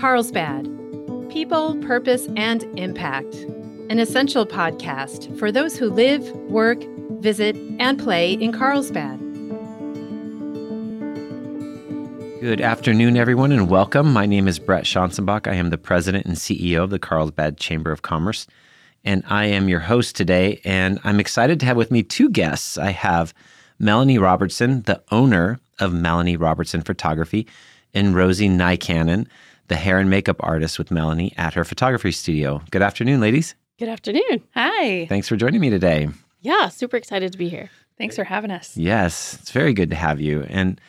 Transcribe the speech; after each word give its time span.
Carlsbad 0.00 0.64
People, 1.28 1.76
Purpose, 1.82 2.26
and 2.34 2.62
Impact. 2.78 3.34
An 3.90 3.98
essential 3.98 4.46
podcast 4.46 5.38
for 5.38 5.52
those 5.52 5.76
who 5.76 5.90
live, 5.90 6.26
work, 6.48 6.82
visit, 7.20 7.54
and 7.78 7.98
play 7.98 8.32
in 8.32 8.50
Carlsbad. 8.50 9.20
Good 12.40 12.62
afternoon, 12.62 13.18
everyone, 13.18 13.52
and 13.52 13.68
welcome. 13.68 14.10
My 14.10 14.24
name 14.24 14.48
is 14.48 14.58
Bret 14.58 14.84
Schanzenbach. 14.84 15.46
I 15.46 15.56
am 15.56 15.68
the 15.68 15.76
president 15.76 16.24
and 16.24 16.36
CEO 16.36 16.82
of 16.82 16.88
the 16.88 16.98
Carlsbad 16.98 17.58
Chamber 17.58 17.92
of 17.92 18.00
Commerce, 18.00 18.46
and 19.04 19.22
I 19.28 19.44
am 19.44 19.68
your 19.68 19.80
host 19.80 20.16
today. 20.16 20.62
And 20.64 20.98
I'm 21.04 21.20
excited 21.20 21.60
to 21.60 21.66
have 21.66 21.76
with 21.76 21.90
me 21.90 22.02
two 22.02 22.30
guests. 22.30 22.78
I 22.78 22.92
have 22.92 23.34
Melanie 23.78 24.16
Robertson, 24.16 24.80
the 24.82 25.02
owner 25.10 25.60
of 25.78 25.92
Melanie 25.92 26.38
Robertson 26.38 26.80
Photography, 26.80 27.46
and 27.92 28.14
Rosie 28.14 28.48
Nycannon, 28.48 29.26
the 29.70 29.76
hair 29.76 29.98
and 30.00 30.10
makeup 30.10 30.36
artist 30.40 30.78
with 30.78 30.90
Melanie 30.90 31.32
at 31.38 31.54
her 31.54 31.64
photography 31.64 32.10
studio. 32.12 32.60
Good 32.72 32.82
afternoon, 32.82 33.20
ladies. 33.20 33.54
Good 33.78 33.88
afternoon. 33.88 34.42
Hi. 34.54 35.06
Thanks 35.06 35.28
for 35.28 35.36
joining 35.36 35.60
me 35.60 35.70
today. 35.70 36.08
Yeah, 36.40 36.68
super 36.68 36.96
excited 36.96 37.30
to 37.32 37.38
be 37.38 37.48
here. 37.48 37.70
Thanks 37.96 38.16
for 38.16 38.24
having 38.24 38.50
us. 38.50 38.76
Yes, 38.76 39.38
it's 39.40 39.52
very 39.52 39.72
good 39.72 39.88
to 39.90 39.96
have 39.96 40.20
you. 40.20 40.44
And 40.48 40.80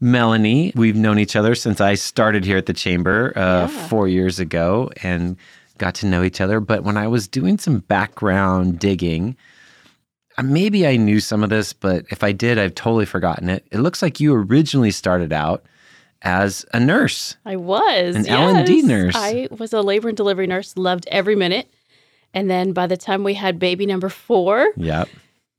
Melanie, 0.00 0.72
we've 0.74 0.96
known 0.96 1.18
each 1.20 1.36
other 1.36 1.54
since 1.54 1.80
I 1.80 1.94
started 1.94 2.44
here 2.44 2.56
at 2.56 2.66
the 2.66 2.72
chamber 2.72 3.32
uh, 3.36 3.68
Yeah. 3.70 3.88
four 3.88 4.08
years 4.08 4.38
ago 4.40 4.90
and 5.02 5.36
got 5.78 5.94
to 5.96 6.06
know 6.06 6.22
each 6.24 6.40
other. 6.40 6.58
But 6.60 6.82
when 6.82 6.96
I 6.96 7.06
was 7.06 7.28
doing 7.28 7.58
some 7.58 7.78
background 7.80 8.78
digging, 8.80 9.36
uh, 10.36 10.42
maybe 10.42 10.86
I 10.86 10.96
knew 10.96 11.20
some 11.20 11.44
of 11.44 11.50
this, 11.50 11.72
but 11.72 12.04
if 12.10 12.24
I 12.24 12.32
did, 12.32 12.58
I've 12.58 12.74
totally 12.74 13.06
forgotten 13.06 13.48
it. 13.48 13.66
It 13.70 13.78
looks 13.78 14.02
like 14.02 14.18
you 14.18 14.34
originally 14.34 14.90
started 14.90 15.32
out 15.32 15.64
as 16.22 16.64
a 16.72 16.80
nurse. 16.80 17.36
I 17.44 17.56
was 17.56 18.16
An 18.16 18.26
L&D 18.28 18.82
nurse. 18.82 19.14
I 19.16 19.48
was 19.50 19.72
a 19.72 19.80
labor 19.82 20.08
and 20.08 20.16
delivery 20.16 20.46
nurse, 20.46 20.76
loved 20.76 21.06
every 21.10 21.36
minute. 21.36 21.68
And 22.34 22.50
then 22.50 22.72
by 22.72 22.86
the 22.86 22.96
time 22.96 23.24
we 23.24 23.34
had 23.34 23.58
baby 23.58 23.86
number 23.86 24.08
four, 24.08 24.68
Yep. 24.76 25.08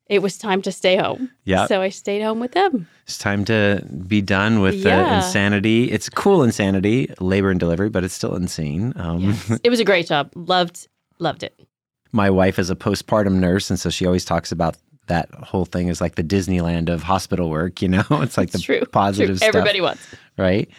it 0.08 0.22
was 0.22 0.38
time 0.38 0.62
to 0.64 0.72
stay 0.72 0.96
home. 0.98 1.32
Yeah. 1.44 1.66
So 1.68 1.82
I 1.82 1.90
stayed 1.90 2.22
home 2.22 2.40
with 2.40 2.52
them. 2.52 2.88
It's 3.04 3.18
time 3.18 3.46
to 3.46 3.84
be 4.08 4.22
done 4.22 4.60
with 4.62 4.84
the 4.84 5.16
insanity. 5.16 5.92
It's 5.92 6.10
cool 6.10 6.44
insanity, 6.44 7.12
labor 7.20 7.50
and 7.52 7.60
delivery, 7.60 7.90
but 7.90 8.04
it's 8.04 8.14
still 8.14 8.36
insane. 8.36 8.94
Um, 8.98 9.36
It 9.64 9.70
was 9.70 9.80
a 9.80 9.86
great 9.86 10.08
job. 10.08 10.32
Loved, 10.36 10.88
loved 11.20 11.44
it. 11.44 11.60
my 12.12 12.30
wife 12.30 12.60
is 12.60 12.70
a 12.70 12.76
postpartum 12.76 13.34
nurse, 13.40 13.70
and 13.70 13.80
so 13.80 13.90
she 13.90 14.06
always 14.06 14.26
talks 14.26 14.52
about 14.52 14.76
that 15.08 15.30
whole 15.34 15.66
thing 15.66 15.88
is 15.88 16.00
like 16.02 16.16
the 16.16 16.24
Disneyland 16.24 16.90
of 16.90 17.04
hospital 17.04 17.50
work. 17.50 17.82
You 17.82 17.90
know, 17.90 18.04
it's 18.12 18.38
like 18.38 18.50
It's 18.50 18.58
the 18.58 18.60
true. 18.64 18.82
positive 18.92 19.30
True. 19.30 19.38
stuff, 19.38 19.48
Everybody 19.50 19.82
wants. 19.82 20.06
right? 20.38 20.70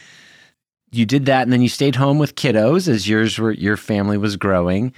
You 0.90 1.04
did 1.04 1.26
that, 1.26 1.42
and 1.42 1.52
then 1.52 1.60
you 1.60 1.68
stayed 1.68 1.96
home 1.96 2.18
with 2.18 2.34
kiddos 2.34 2.88
as 2.88 3.08
yours 3.08 3.38
were 3.38 3.52
your 3.52 3.76
family 3.76 4.16
was 4.16 4.36
growing. 4.36 4.92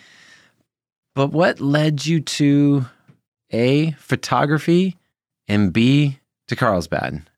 But 1.17 1.33
what 1.33 1.61
led 1.61 2.07
you 2.07 2.21
to 2.21 2.85
a 3.53 3.91
photography 3.93 4.97
and 5.49 5.73
B 5.73 6.19
to 6.47 6.55
Carlsbad? 6.55 7.29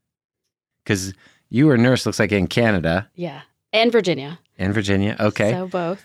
Because 0.85 1.15
you 1.49 1.67
were 1.67 1.75
a 1.77 1.79
nurse, 1.79 2.05
looks 2.05 2.19
like 2.19 2.33
in 2.33 2.47
Canada 2.47 3.09
Yeah. 3.15 3.41
And 3.73 3.91
Virginia. 3.91 4.39
and 4.59 4.75
Virginia. 4.75 5.17
Okay, 5.19 5.53
So 5.53 5.67
both. 5.67 6.05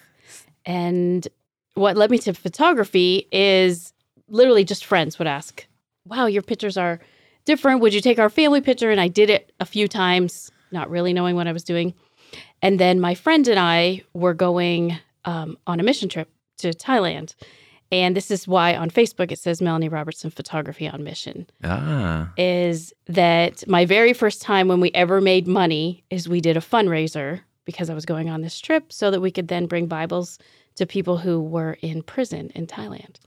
And 0.65 1.27
what 1.73 1.97
led 1.97 2.09
me 2.11 2.17
to 2.19 2.33
photography 2.33 3.27
is 3.31 3.91
literally 4.29 4.63
just 4.63 4.85
friends 4.85 5.19
would 5.19 5.27
ask, 5.27 5.65
Wow, 6.09 6.25
your 6.25 6.41
pictures 6.41 6.77
are 6.77 6.99
different. 7.45 7.81
Would 7.81 7.93
you 7.93 8.01
take 8.01 8.19
our 8.19 8.29
family 8.29 8.61
picture? 8.61 8.91
And 8.91 8.99
I 8.99 9.07
did 9.07 9.29
it 9.29 9.51
a 9.59 9.65
few 9.65 9.87
times, 9.87 10.51
not 10.71 10.89
really 10.89 11.13
knowing 11.13 11.35
what 11.35 11.47
I 11.47 11.53
was 11.53 11.63
doing. 11.63 11.93
And 12.61 12.79
then 12.79 12.99
my 12.99 13.15
friend 13.15 13.47
and 13.47 13.59
I 13.59 14.03
were 14.13 14.33
going 14.33 14.97
um, 15.25 15.57
on 15.67 15.79
a 15.79 15.83
mission 15.83 16.09
trip 16.09 16.29
to 16.57 16.69
Thailand. 16.69 17.35
And 17.91 18.15
this 18.15 18.31
is 18.31 18.47
why 18.47 18.75
on 18.75 18.89
Facebook 18.89 19.31
it 19.31 19.39
says 19.39 19.61
Melanie 19.61 19.87
Robertson 19.87 20.29
Photography 20.29 20.89
on 20.89 21.03
Mission 21.03 21.47
ah, 21.63 22.29
is 22.37 22.93
that 23.07 23.65
my 23.67 23.85
very 23.85 24.11
first 24.11 24.41
time 24.41 24.67
when 24.67 24.81
we 24.81 24.91
ever 24.91 25.21
made 25.21 25.47
money 25.47 26.03
is 26.09 26.27
we 26.27 26.41
did 26.41 26.57
a 26.57 26.61
fundraiser 26.61 27.41
because 27.63 27.89
I 27.89 27.93
was 27.93 28.05
going 28.05 28.29
on 28.29 28.41
this 28.41 28.59
trip 28.59 28.91
so 28.91 29.09
that 29.11 29.21
we 29.21 29.31
could 29.31 29.47
then 29.47 29.67
bring 29.67 29.87
Bibles 29.87 30.37
to 30.75 30.85
people 30.85 31.17
who 31.17 31.41
were 31.41 31.77
in 31.81 32.03
prison 32.03 32.51
in 32.55 32.67
Thailand. 32.67 33.17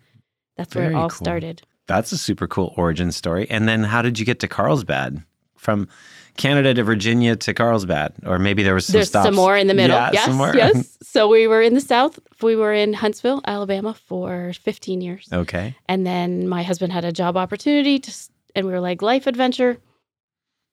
That's 0.57 0.75
where 0.75 0.85
Very 0.85 0.95
it 0.95 0.99
all 0.99 1.09
cool. 1.09 1.25
started. 1.25 1.63
That's 1.91 2.12
a 2.12 2.19
super 2.19 2.47
cool 2.47 2.73
origin 2.77 3.11
story. 3.11 3.49
And 3.51 3.69
then 3.69 3.83
how 3.83 4.01
did 4.01 4.19
you 4.19 4.25
get 4.25 4.39
to 4.41 4.49
Carlsbad? 4.49 5.25
From 5.56 5.89
Canada 6.37 6.73
to 6.73 6.84
Virginia 6.84 7.34
to 7.34 7.53
Carlsbad? 7.53 8.15
Or 8.25 8.39
maybe 8.39 8.62
there 8.62 8.75
was 8.75 8.87
some 8.87 8.93
There's 8.95 9.09
stops. 9.09 9.27
some 9.27 9.34
more 9.34 9.56
in 9.56 9.67
the 9.67 9.75
middle. 9.75 9.97
Yeah, 9.97 10.11
yes, 10.12 10.55
yes. 10.55 10.99
So 11.03 11.28
we 11.28 11.49
were 11.49 11.61
in 11.61 11.75
the 11.75 11.81
South. 11.81 12.21
We 12.41 12.55
were 12.55 12.73
in 12.73 12.93
Huntsville, 12.93 13.43
Alabama 13.45 13.93
for 13.93 14.53
15 14.62 15.01
years. 15.01 15.28
okay. 15.33 15.75
And 15.89 16.06
then 16.06 16.49
my 16.49 16.62
husband 16.62 16.93
had 16.93 17.05
a 17.05 17.11
job 17.11 17.37
opportunity 17.37 17.99
to, 17.99 18.12
and 18.55 18.67
we 18.67 18.72
were 18.72 18.81
like, 18.81 19.03
life 19.03 19.27
adventure. 19.27 19.77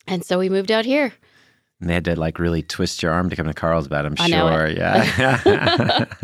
And 0.05 0.23
so 0.23 0.37
we 0.37 0.49
moved 0.49 0.71
out 0.71 0.85
here. 0.85 1.11
And 1.81 1.89
they 1.89 1.95
had 1.95 2.05
to 2.05 2.15
like 2.15 2.37
really 2.39 2.61
twist 2.61 3.01
your 3.01 3.11
arm 3.11 3.29
to 3.31 3.35
come 3.35 3.47
to 3.47 3.53
Carlsbad, 3.53 4.05
I'm 4.05 4.15
I 4.19 4.29
sure. 4.29 4.67
Yeah. 4.69 6.05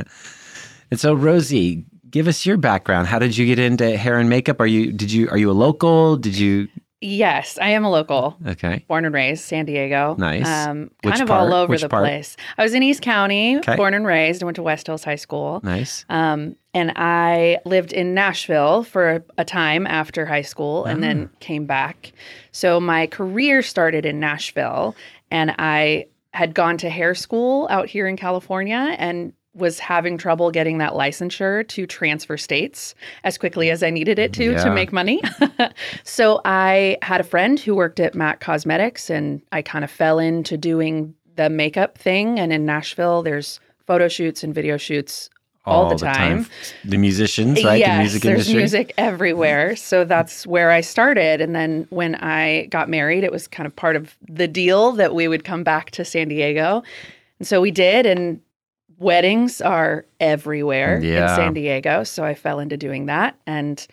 and 0.92 1.00
so 1.00 1.14
Rosie, 1.16 1.86
give 2.13 2.29
us 2.29 2.46
your 2.46 2.56
background. 2.56 3.07
How 3.07 3.19
did 3.19 3.35
you 3.38 3.46
get 3.46 3.59
into 3.59 3.97
hair 3.97 4.18
and 4.19 4.29
makeup? 4.29 4.62
Are 4.62 4.68
you 4.68 4.94
did 4.94 5.12
you 5.12 5.28
are 5.29 5.38
you 5.38 5.51
a 5.51 5.57
local? 5.66 6.16
Did 6.16 6.38
you 6.38 6.69
Yes, 7.06 7.59
I 7.62 7.72
am 7.72 7.84
a 7.84 7.91
local, 7.91 8.38
Okay. 8.47 8.85
born 8.88 9.03
and 9.03 9.13
raised 9.13 9.44
San 9.44 9.66
Diego. 9.66 10.16
Nice. 10.18 10.47
Um, 10.47 10.90
Which 11.03 11.12
kind 11.16 11.22
of 11.22 11.28
part? 11.28 11.41
all 11.41 11.53
over 11.53 11.72
Which 11.72 11.81
the 11.81 11.90
part? 11.90 12.03
place. 12.06 12.38
I 12.57 12.63
was 12.63 12.74
in 12.74 12.81
East 12.81 13.01
County, 13.01 13.57
Okay. 13.57 13.75
born 13.75 13.94
and 13.94 14.06
raised. 14.06 14.41
I 14.41 14.46
went 14.46 14.56
to 14.56 14.63
West 14.63 14.88
Hills 14.88 15.03
High 15.03 15.18
School. 15.18 15.59
Nice. 15.63 16.06
Um, 16.07 16.56
and 16.74 16.94
I 16.96 17.57
lived 17.66 17.91
in 17.91 18.13
Nashville 18.13 18.84
for 18.85 19.16
a, 19.16 19.22
a 19.38 19.44
time 19.44 19.85
after 19.85 20.25
high 20.25 20.44
school 20.44 20.85
and 20.85 21.00
Ah. 21.00 21.07
then 21.07 21.30
came 21.41 21.66
back. 21.66 22.13
So 22.53 22.80
my 22.80 23.07
career 23.07 23.62
started 23.63 24.06
in 24.06 24.22
Nashville 24.22 24.95
and 25.30 25.53
I 25.59 26.06
had 26.34 26.53
gone 26.56 26.78
to 26.78 26.90
hair 26.90 27.16
school 27.16 27.68
out 27.69 27.88
here 27.90 28.07
in 28.07 28.16
California 28.16 28.95
and 28.97 29.34
was 29.56 29.78
having 29.80 30.18
trouble 30.18 30.50
getting 30.52 30.80
that 30.80 30.94
licensure 30.94 31.68
to 31.68 31.86
transfer 31.86 32.38
states 32.38 32.96
as 33.24 33.38
quickly 33.38 33.69
as 33.69 33.84
I 33.84 33.90
needed 33.91 34.18
it 34.18 34.34
to 34.34 34.52
Yeah. 34.53 34.64
to 34.64 34.72
make 34.72 34.91
money. 34.91 35.22
so 36.03 36.41
I 36.44 36.97
had 37.02 37.22
a 37.22 37.24
friend 37.24 37.59
who 37.59 37.75
worked 37.75 38.00
at 38.00 38.16
MAC 38.16 38.40
Cosmetics 38.40 39.09
and 39.09 39.42
I 39.52 39.62
kind 39.62 39.84
of 39.84 39.92
fell 39.92 40.18
into 40.19 40.58
doing 40.58 41.13
the 41.36 41.50
makeup 41.50 41.97
thing 41.97 42.40
and 42.40 42.52
in 42.52 42.66
Nashville 42.66 43.22
there's 43.22 43.59
photo 43.86 44.08
shoots 44.08 44.44
and 44.44 44.53
video 44.56 44.78
shoots 44.78 45.30
all, 45.66 45.90
the, 45.90 45.96
time. 45.96 46.46
The 46.84 46.97
musicians, 46.97 47.63
right? 47.63 47.80
Yes, 47.80 47.96
the 47.96 48.00
music 48.02 48.22
there's 48.24 48.34
industry. 48.50 48.56
music 48.58 48.94
everywhere. 48.97 49.78
So 49.78 50.03
that's 50.03 50.46
where 50.46 50.72
I 50.72 50.81
started. 50.81 51.40
And 51.40 51.56
then 51.56 51.88
when 51.90 52.16
I 52.16 52.66
got 52.66 52.90
married, 52.90 53.24
it 53.24 53.31
was 53.31 53.47
kind 53.47 53.66
of 53.66 53.74
part 53.74 53.96
of 53.96 54.18
the 54.28 54.47
deal 54.47 54.92
that 54.94 55.16
we 55.16 55.30
would 55.30 55.46
come 55.46 55.63
back 55.63 55.92
to 55.92 56.03
San 56.03 56.28
Diego. 56.28 56.84
And 57.40 57.47
so 57.47 57.62
we 57.62 57.72
did. 57.72 58.06
And 58.06 58.42
weddings 58.98 59.62
are 59.62 60.06
everywhere 60.20 61.00
Yeah. 61.02 61.30
in 61.30 61.36
San 61.36 61.54
Diego. 61.54 62.04
So 62.04 62.24
I 62.24 62.34
fell 62.34 62.59
into 62.59 62.78
doing 62.78 63.08
that. 63.08 63.36
And 63.46 63.86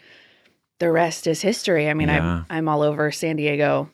the 0.79 0.91
rest 0.91 1.27
is 1.27 1.43
history. 1.43 1.89
I 1.89 1.95
mean, 1.95 2.09
Yeah. 2.09 2.33
I'm, 2.33 2.47
I'm 2.51 2.69
all 2.69 2.83
over 2.83 3.11
San 3.11 3.37
Diego, 3.37 3.91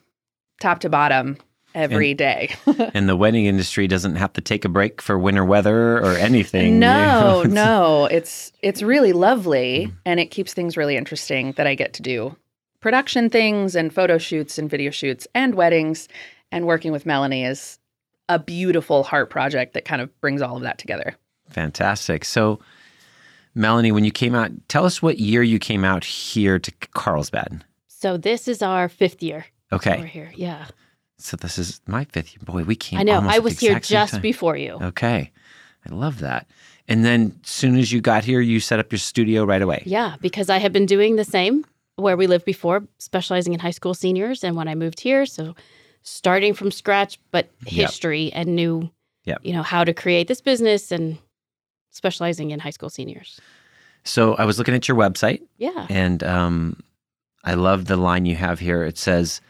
top 0.60 0.80
to 0.80 0.88
bottom, 0.88 1.38
every 1.74 2.14
day. 2.14 2.54
and 2.94 3.08
the 3.08 3.16
wedding 3.16 3.44
industry 3.46 3.86
doesn't 3.86 4.16
have 4.16 4.32
to 4.32 4.40
take 4.40 4.64
a 4.64 4.68
break 4.68 5.02
for 5.02 5.18
winter 5.18 5.44
weather 5.44 5.98
or 5.98 6.12
anything. 6.12 6.78
No, 6.78 7.42
you 7.42 7.48
know? 7.48 7.54
no, 7.64 8.04
it's 8.06 8.52
it's 8.62 8.82
really 8.82 9.12
lovely 9.12 9.88
mm. 9.88 9.92
and 10.04 10.18
it 10.18 10.26
keeps 10.26 10.54
things 10.54 10.76
really 10.76 10.96
interesting 10.96 11.52
that 11.52 11.66
I 11.66 11.74
get 11.74 11.92
to 11.94 12.02
do 12.02 12.34
production 12.80 13.28
things 13.28 13.74
and 13.74 13.92
photo 13.92 14.16
shoots 14.16 14.58
and 14.58 14.70
video 14.70 14.90
shoots 14.90 15.26
and 15.34 15.54
weddings 15.54 16.08
and 16.52 16.66
working 16.66 16.92
with 16.92 17.04
Melanie 17.04 17.44
is 17.44 17.78
a 18.28 18.38
beautiful 18.38 19.02
heart 19.02 19.30
project 19.30 19.74
that 19.74 19.84
kind 19.84 20.02
of 20.02 20.20
brings 20.20 20.42
all 20.42 20.56
of 20.56 20.62
that 20.62 20.78
together. 20.78 21.16
Fantastic. 21.50 22.24
So, 22.24 22.58
Melanie, 23.54 23.92
when 23.92 24.04
you 24.04 24.10
came 24.10 24.34
out, 24.34 24.50
tell 24.68 24.84
us 24.84 25.00
what 25.00 25.18
year 25.18 25.42
you 25.42 25.58
came 25.58 25.84
out 25.84 26.04
here 26.04 26.58
to 26.58 26.72
Carlsbad. 26.92 27.64
So 27.88 28.16
this 28.16 28.48
is 28.48 28.62
our 28.62 28.88
fifth 28.88 29.22
year. 29.22 29.46
Okay. 29.72 29.98
We're 29.98 30.06
here. 30.06 30.32
Yeah. 30.36 30.66
So 31.18 31.36
this 31.36 31.58
is 31.58 31.80
my 31.86 32.04
fifth 32.04 32.34
year. 32.34 32.42
Boy, 32.44 32.64
we 32.64 32.76
came. 32.76 32.98
I 32.98 33.02
know. 33.02 33.20
I 33.20 33.38
was 33.38 33.58
here 33.58 33.80
just 33.80 34.12
time. 34.14 34.22
before 34.22 34.56
you. 34.56 34.78
Okay. 34.82 35.32
I 35.88 35.94
love 35.94 36.20
that. 36.20 36.46
And 36.88 37.04
then 37.04 37.38
as 37.42 37.50
soon 37.50 37.76
as 37.76 37.90
you 37.90 38.00
got 38.00 38.24
here, 38.24 38.40
you 38.40 38.60
set 38.60 38.78
up 38.78 38.92
your 38.92 38.98
studio 38.98 39.44
right 39.44 39.62
away. 39.62 39.82
Yeah, 39.86 40.16
because 40.20 40.50
I 40.50 40.58
had 40.58 40.72
been 40.72 40.86
doing 40.86 41.16
the 41.16 41.24
same 41.24 41.64
where 41.96 42.16
we 42.16 42.26
lived 42.26 42.44
before, 42.44 42.86
specializing 42.98 43.54
in 43.54 43.60
high 43.60 43.70
school 43.70 43.94
seniors. 43.94 44.44
And 44.44 44.56
when 44.56 44.68
I 44.68 44.74
moved 44.74 45.00
here, 45.00 45.26
so 45.26 45.54
starting 46.06 46.54
from 46.54 46.70
scratch, 46.70 47.18
but 47.32 47.50
Yep. 47.64 47.72
history 47.72 48.32
and 48.32 48.54
knew, 48.54 48.90
Yep. 49.24 49.40
you 49.42 49.52
know, 49.52 49.62
how 49.62 49.82
to 49.84 49.92
create 49.92 50.28
this 50.28 50.40
business 50.40 50.90
and 50.92 51.18
specializing 51.90 52.50
in 52.52 52.60
high 52.60 52.70
school 52.70 52.88
seniors. 52.90 53.40
So 54.04 54.34
I 54.34 54.44
was 54.44 54.56
looking 54.58 54.74
at 54.74 54.86
your 54.86 54.96
website 54.96 55.42
Yeah. 55.58 55.86
and 55.90 56.22
um, 56.22 56.80
I 57.44 57.54
love 57.54 57.86
the 57.86 57.96
line 57.96 58.24
you 58.24 58.36
have 58.36 58.60
here. 58.60 58.84
It 58.84 58.98
says, 58.98 59.40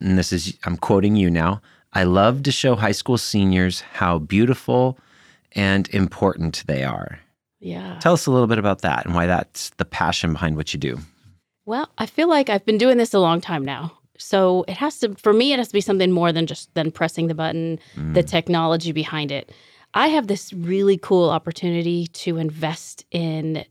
and 0.00 0.18
this 0.18 0.32
is, 0.32 0.56
I'm 0.64 0.76
quoting 0.76 1.16
you 1.16 1.30
now 1.30 1.60
I 1.96 2.02
love 2.02 2.42
to 2.42 2.50
show 2.50 2.74
high 2.74 2.90
school 2.92 3.16
seniors 3.16 3.80
how 3.80 4.18
beautiful 4.18 4.98
and 5.52 5.88
important 5.94 6.64
they 6.66 6.82
are. 6.82 7.20
Yeah. 7.60 7.98
Tell 8.00 8.14
us 8.14 8.26
a 8.26 8.32
little 8.32 8.48
bit 8.48 8.58
about 8.58 8.82
that 8.82 9.06
and 9.06 9.14
why 9.14 9.26
that's 9.26 9.70
the 9.76 9.84
passion 9.84 10.32
behind 10.32 10.56
what 10.56 10.74
you 10.74 10.80
do. 10.80 10.98
Well, 11.66 11.88
I 11.96 12.06
feel 12.06 12.28
like 12.28 12.50
I've 12.50 12.66
been 12.66 12.78
doing 12.78 12.98
this 12.98 13.14
a 13.14 13.20
long 13.20 13.40
time 13.40 13.64
now. 13.64 13.92
So 14.18 14.64
it 14.68 14.76
has 14.76 14.98
to, 15.00 15.14
for 15.16 15.32
me, 15.32 15.52
it 15.52 15.58
has 15.58 15.68
to 15.68 15.72
be 15.74 15.80
something 15.80 16.12
more 16.12 16.32
than 16.32 16.46
just 16.46 16.72
than 16.74 16.90
pressing 16.90 17.26
the 17.26 17.34
button, 17.34 17.78
the 18.12 18.22
Mm. 18.22 18.28
technology 18.28 18.92
behind 18.92 19.32
it. 19.32 19.50
I 19.94 20.08
have 20.08 20.26
this 20.26 20.52
really 20.52 20.98
cool 20.98 21.30
opportunity 21.30 22.06
to 22.08 22.36
invest 22.36 23.04
in, 23.10 23.64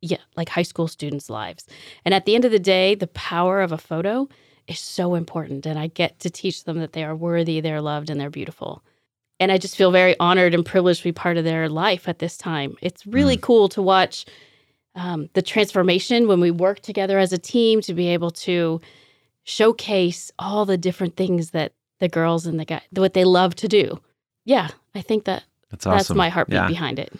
yeah, 0.00 0.18
like 0.36 0.48
high 0.48 0.62
school 0.62 0.88
students' 0.88 1.30
lives. 1.30 1.66
And 2.04 2.14
at 2.14 2.26
the 2.26 2.34
end 2.34 2.44
of 2.44 2.52
the 2.52 2.58
day, 2.58 2.94
the 2.94 3.08
power 3.08 3.60
of 3.60 3.72
a 3.72 3.78
photo 3.78 4.28
is 4.66 4.78
so 4.78 5.14
important. 5.14 5.66
And 5.66 5.78
I 5.78 5.88
get 5.88 6.20
to 6.20 6.30
teach 6.30 6.64
them 6.64 6.78
that 6.78 6.92
they 6.92 7.04
are 7.04 7.16
worthy, 7.16 7.60
they're 7.60 7.80
loved, 7.80 8.10
and 8.10 8.20
they're 8.20 8.30
beautiful. 8.30 8.82
And 9.40 9.50
I 9.50 9.58
just 9.58 9.76
feel 9.76 9.90
very 9.90 10.18
honored 10.20 10.54
and 10.54 10.64
privileged 10.64 11.00
to 11.00 11.08
be 11.08 11.12
part 11.12 11.36
of 11.36 11.44
their 11.44 11.68
life 11.68 12.08
at 12.08 12.20
this 12.20 12.36
time. 12.36 12.76
It's 12.80 13.04
really 13.04 13.36
cool 13.36 13.68
to 13.70 13.82
watch 13.82 14.26
um, 14.94 15.28
the 15.34 15.42
transformation 15.42 16.28
when 16.28 16.40
we 16.40 16.52
work 16.52 16.80
together 16.80 17.18
as 17.18 17.32
a 17.32 17.38
team 17.38 17.80
to 17.80 17.94
be 17.94 18.08
able 18.08 18.30
to 18.30 18.80
showcase 19.44 20.32
all 20.38 20.64
the 20.64 20.76
different 20.78 21.16
things 21.16 21.50
that 21.50 21.72
the 22.00 22.08
girls 22.08 22.46
and 22.46 22.58
the 22.58 22.64
guy 22.64 22.82
what 22.92 23.14
they 23.14 23.24
love 23.24 23.54
to 23.56 23.68
do. 23.68 24.00
Yeah, 24.44 24.68
I 24.94 25.00
think 25.00 25.24
that 25.24 25.44
That's 25.70 25.86
awesome. 25.86 25.96
that's 25.98 26.10
my 26.16 26.28
heartbeat 26.28 26.54
Yeah. 26.56 26.66
behind 26.68 26.98
it. 26.98 27.12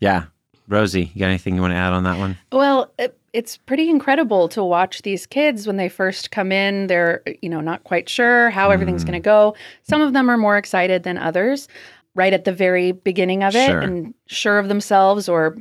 Yeah. 0.00 0.24
Rosie, 0.68 1.10
you 1.14 1.20
got 1.20 1.26
anything 1.26 1.54
you 1.56 1.60
want 1.60 1.72
to 1.72 1.76
add 1.76 1.92
on 1.92 2.04
that 2.04 2.18
one? 2.18 2.38
Well, 2.52 2.90
it, 2.98 3.18
it's 3.32 3.56
pretty 3.56 3.90
incredible 3.90 4.48
to 4.50 4.64
watch 4.64 5.02
these 5.02 5.26
kids 5.26 5.66
when 5.66 5.76
they 5.76 5.88
first 5.88 6.30
come 6.30 6.50
in. 6.52 6.86
They're, 6.86 7.22
you 7.42 7.48
know, 7.48 7.60
not 7.60 7.84
quite 7.84 8.08
sure 8.08 8.48
how 8.50 8.70
everything's 8.70 9.02
Mm. 9.02 9.08
going 9.08 9.22
to 9.22 9.24
go. 9.24 9.54
Some 9.82 10.00
of 10.00 10.12
them 10.12 10.30
are 10.30 10.36
more 10.38 10.56
excited 10.56 11.02
than 11.02 11.18
others 11.18 11.68
right 12.14 12.32
at 12.32 12.44
the 12.44 12.52
very 12.52 12.92
beginning 12.92 13.42
of 13.42 13.54
it 13.56 13.66
Sure. 13.66 13.80
and 13.80 14.14
sure 14.26 14.58
of 14.58 14.68
themselves 14.68 15.28
or 15.28 15.58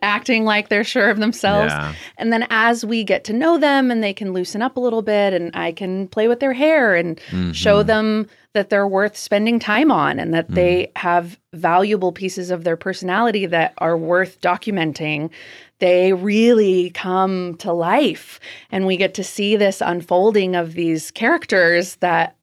acting 0.00 0.44
like 0.44 0.68
they're 0.68 0.84
sure 0.84 1.10
of 1.10 1.18
themselves. 1.18 1.72
Yeah. 1.72 1.94
And 2.18 2.32
then 2.32 2.46
as 2.50 2.84
we 2.84 3.04
get 3.04 3.24
to 3.24 3.32
know 3.32 3.58
them 3.58 3.90
and 3.90 4.02
they 4.02 4.12
can 4.14 4.32
loosen 4.32 4.62
up 4.62 4.76
a 4.76 4.80
little 4.80 5.02
bit 5.02 5.32
and 5.34 5.50
I 5.54 5.72
can 5.72 6.08
play 6.08 6.28
with 6.28 6.40
their 6.40 6.52
hair 6.52 6.94
and 6.94 7.20
show 7.52 7.82
Mhm. 7.82 7.86
them 7.86 8.26
that 8.54 8.68
they're 8.70 8.86
worth 8.88 9.16
spending 9.16 9.58
time 9.58 9.90
on 9.90 10.18
and 10.18 10.34
that 10.34 10.50
they 10.50 10.90
have 10.96 11.38
valuable 11.54 12.12
pieces 12.12 12.50
of 12.50 12.64
their 12.64 12.76
personality 12.76 13.46
that 13.46 13.72
are 13.78 13.96
worth 13.96 14.40
documenting, 14.42 15.30
they 15.78 16.12
really 16.12 16.90
come 16.90 17.54
to 17.56 17.72
life. 17.72 18.38
And 18.70 18.86
we 18.86 18.96
get 18.98 19.14
to 19.14 19.24
see 19.24 19.56
this 19.56 19.80
unfolding 19.80 20.54
of 20.54 20.74
these 20.74 21.10
characters 21.10 21.96
that 21.96 22.36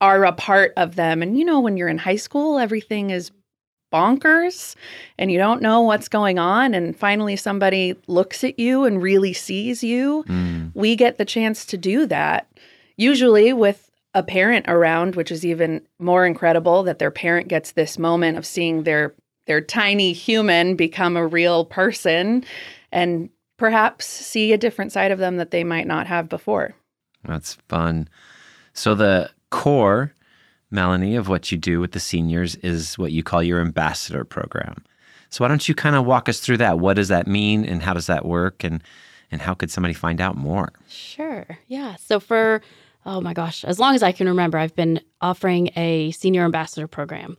are 0.00 0.24
a 0.24 0.32
part 0.32 0.72
of 0.76 0.96
them. 0.96 1.22
And 1.22 1.38
you 1.38 1.44
know, 1.44 1.60
when 1.60 1.76
you're 1.76 1.86
in 1.88 1.98
high 1.98 2.16
school, 2.16 2.58
everything 2.58 3.10
is 3.10 3.30
bonkers 3.92 4.74
and 5.18 5.30
you 5.30 5.38
don't 5.38 5.62
know 5.62 5.82
what's 5.82 6.08
going 6.08 6.38
on. 6.38 6.74
And 6.74 6.96
finally, 6.96 7.36
somebody 7.36 7.94
looks 8.08 8.42
at 8.42 8.58
you 8.58 8.84
and 8.84 9.02
really 9.02 9.32
sees 9.32 9.84
you 9.84 10.24
Mm. 10.28 10.72
we 10.74 10.96
get 10.96 11.18
the 11.18 11.24
chance 11.24 11.64
to 11.66 11.76
do 11.76 12.06
that 12.06 12.48
usually 12.96 13.52
with 13.52 13.90
a 14.14 14.22
parent 14.22 14.66
around 14.68 15.14
which 15.16 15.30
is 15.30 15.44
even 15.44 15.80
more 15.98 16.26
incredible 16.26 16.82
that 16.82 16.98
their 16.98 17.10
parent 17.10 17.48
gets 17.48 17.72
this 17.72 17.98
moment 17.98 18.36
of 18.38 18.44
seeing 18.46 18.82
their 18.82 19.14
their 19.46 19.60
tiny 19.60 20.12
human 20.12 20.76
become 20.76 21.16
a 21.16 21.26
real 21.26 21.64
person 21.64 22.44
and 22.92 23.30
perhaps 23.56 24.04
see 24.06 24.52
a 24.52 24.58
different 24.58 24.92
side 24.92 25.10
of 25.10 25.18
them 25.18 25.36
that 25.38 25.50
they 25.50 25.64
might 25.64 25.86
not 25.86 26.06
have 26.06 26.28
before 26.28 26.74
That's 27.24 27.54
fun. 27.68 28.08
So 28.74 28.94
the 28.94 29.30
core, 29.50 30.12
Melanie, 30.72 31.16
of 31.16 31.28
what 31.28 31.52
you 31.52 31.58
do 31.58 31.80
with 31.80 31.92
the 31.92 32.00
seniors 32.00 32.54
is 32.56 32.98
what 32.98 33.12
you 33.12 33.22
call 33.22 33.42
your 33.42 33.60
ambassador 33.60 34.24
program. 34.24 34.84
So 35.30 35.44
why 35.44 35.48
don't 35.48 35.66
you 35.68 35.74
kind 35.74 35.96
of 35.96 36.04
walk 36.04 36.28
us 36.28 36.40
through 36.40 36.58
that? 36.58 36.78
What 36.78 36.94
does 36.94 37.08
that 37.08 37.26
mean 37.26 37.64
and 37.64 37.82
how 37.82 37.94
does 37.94 38.06
that 38.06 38.24
work 38.24 38.64
and 38.64 38.82
and 39.30 39.40
how 39.40 39.54
could 39.54 39.70
somebody 39.70 39.94
find 39.94 40.20
out 40.20 40.36
more? 40.36 40.72
Sure. 40.88 41.46
Yeah. 41.66 41.96
So 41.96 42.20
for 42.20 42.60
oh 43.06 43.20
my 43.20 43.32
gosh, 43.32 43.64
as 43.64 43.78
long 43.78 43.94
as 43.94 44.02
I 44.02 44.12
can 44.12 44.28
remember, 44.28 44.58
I've 44.58 44.76
been 44.76 45.00
offering 45.20 45.70
a 45.74 46.10
senior 46.12 46.44
ambassador 46.44 46.86
program. 46.86 47.36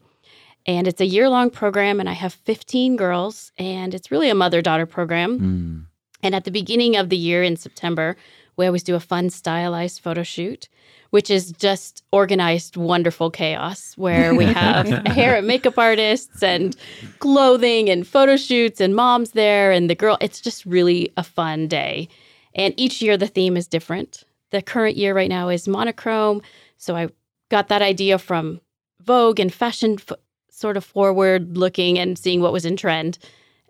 And 0.66 0.88
it's 0.88 1.02
a 1.02 1.06
year-long 1.06 1.50
program 1.50 2.00
and 2.00 2.10
I 2.10 2.14
have 2.14 2.34
15 2.34 2.96
girls 2.96 3.52
and 3.58 3.94
it's 3.94 4.12
really 4.12 4.30
a 4.30 4.36
mother-daughter 4.36 4.86
program. 4.86 5.40
Mm. 5.40 5.86
And 6.24 6.34
at 6.34 6.46
the 6.46 6.52
beginning 6.52 6.96
of 6.96 7.10
the 7.10 7.18
year 7.18 7.44
in 7.44 7.58
September, 7.58 8.16
we 8.56 8.66
always 8.66 8.84
do 8.84 8.96
a 8.96 9.00
fun 9.00 9.30
stylized 9.30 10.00
photo 10.00 10.24
shoot, 10.24 10.70
which 11.10 11.30
is 11.30 11.52
just 11.52 12.04
organized, 12.12 12.78
wonderful 12.78 13.30
chaos 13.32 13.94
where 13.98 14.34
we 14.36 14.46
have 14.62 14.88
hair 15.08 15.36
and 15.36 15.48
makeup 15.48 15.78
artists 15.78 16.42
and 16.44 16.76
clothing 17.20 17.90
and 17.90 18.08
photo 18.08 18.38
shoots 18.38 18.80
and 18.82 18.96
moms 18.96 19.32
there 19.32 19.72
and 19.72 19.90
the 19.90 19.96
girl. 19.96 20.18
It's 20.22 20.42
just 20.42 20.66
really 20.66 21.12
a 21.18 21.24
fun 21.24 21.68
day. 21.68 22.10
And 22.56 22.74
each 22.78 23.02
year 23.02 23.18
the 23.18 23.28
theme 23.28 23.58
is 23.58 23.68
different. 23.68 24.24
The 24.52 24.62
current 24.62 24.98
year 24.98 25.16
right 25.16 25.30
now 25.30 25.50
is 25.50 25.68
monochrome. 25.68 26.42
So 26.78 26.96
I 26.96 27.10
got 27.50 27.70
that 27.70 27.82
idea 27.82 28.18
from 28.20 28.62
Vogue 29.02 29.40
and 29.40 29.54
fashion 29.54 29.98
f- 30.00 30.18
sort 30.50 30.78
of 30.78 30.84
forward 30.84 31.58
looking 31.58 31.98
and 31.98 32.18
seeing 32.18 32.42
what 32.42 32.54
was 32.54 32.66
in 32.66 32.78
trend. 32.78 33.18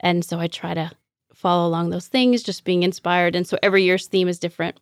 And 0.01 0.23
so 0.25 0.39
I 0.39 0.47
try 0.47 0.73
to 0.73 0.91
follow 1.43 1.67
along 1.67 1.89
those 1.91 2.07
things, 2.07 2.41
just 2.41 2.63
being 2.63 2.81
inspired. 2.83 3.35
And 3.35 3.45
so 3.45 3.57
every 3.61 3.83
year's 3.83 4.07
theme 4.07 4.27
is 4.27 4.39
different. 4.39 4.79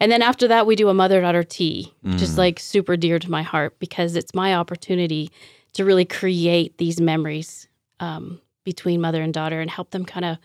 And 0.00 0.10
then 0.12 0.22
after 0.22 0.46
that, 0.48 0.66
we 0.66 0.76
do 0.76 0.88
a 0.88 0.94
mother 1.02 1.20
daughter 1.20 1.44
tea, 1.44 1.94
Mm. 2.04 2.36
like 2.36 2.58
super 2.60 2.96
dear 2.96 3.18
to 3.20 3.30
my 3.30 3.42
heart 3.42 3.78
because 3.78 4.16
it's 4.16 4.34
my 4.34 4.54
opportunity 4.54 5.30
to 5.74 5.84
really 5.84 6.04
create 6.04 6.76
these 6.78 7.00
memories 7.00 7.68
um, 8.00 8.40
between 8.64 9.00
mother 9.00 9.22
and 9.22 9.32
daughter 9.32 9.60
and 9.60 9.70
help 9.70 9.90
them 9.90 10.04
kind 10.04 10.24
of 10.26 10.36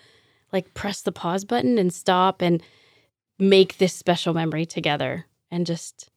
like 0.53 0.73
press 0.75 1.01
the 1.01 1.11
pause 1.11 1.45
button 1.45 1.77
and 1.79 1.91
stop 1.93 2.41
and 2.41 2.61
make 3.39 3.77
this 3.77 3.93
special 3.93 4.33
memory 4.33 4.65
together 4.65 5.25
and 5.51 5.65
just 5.65 6.09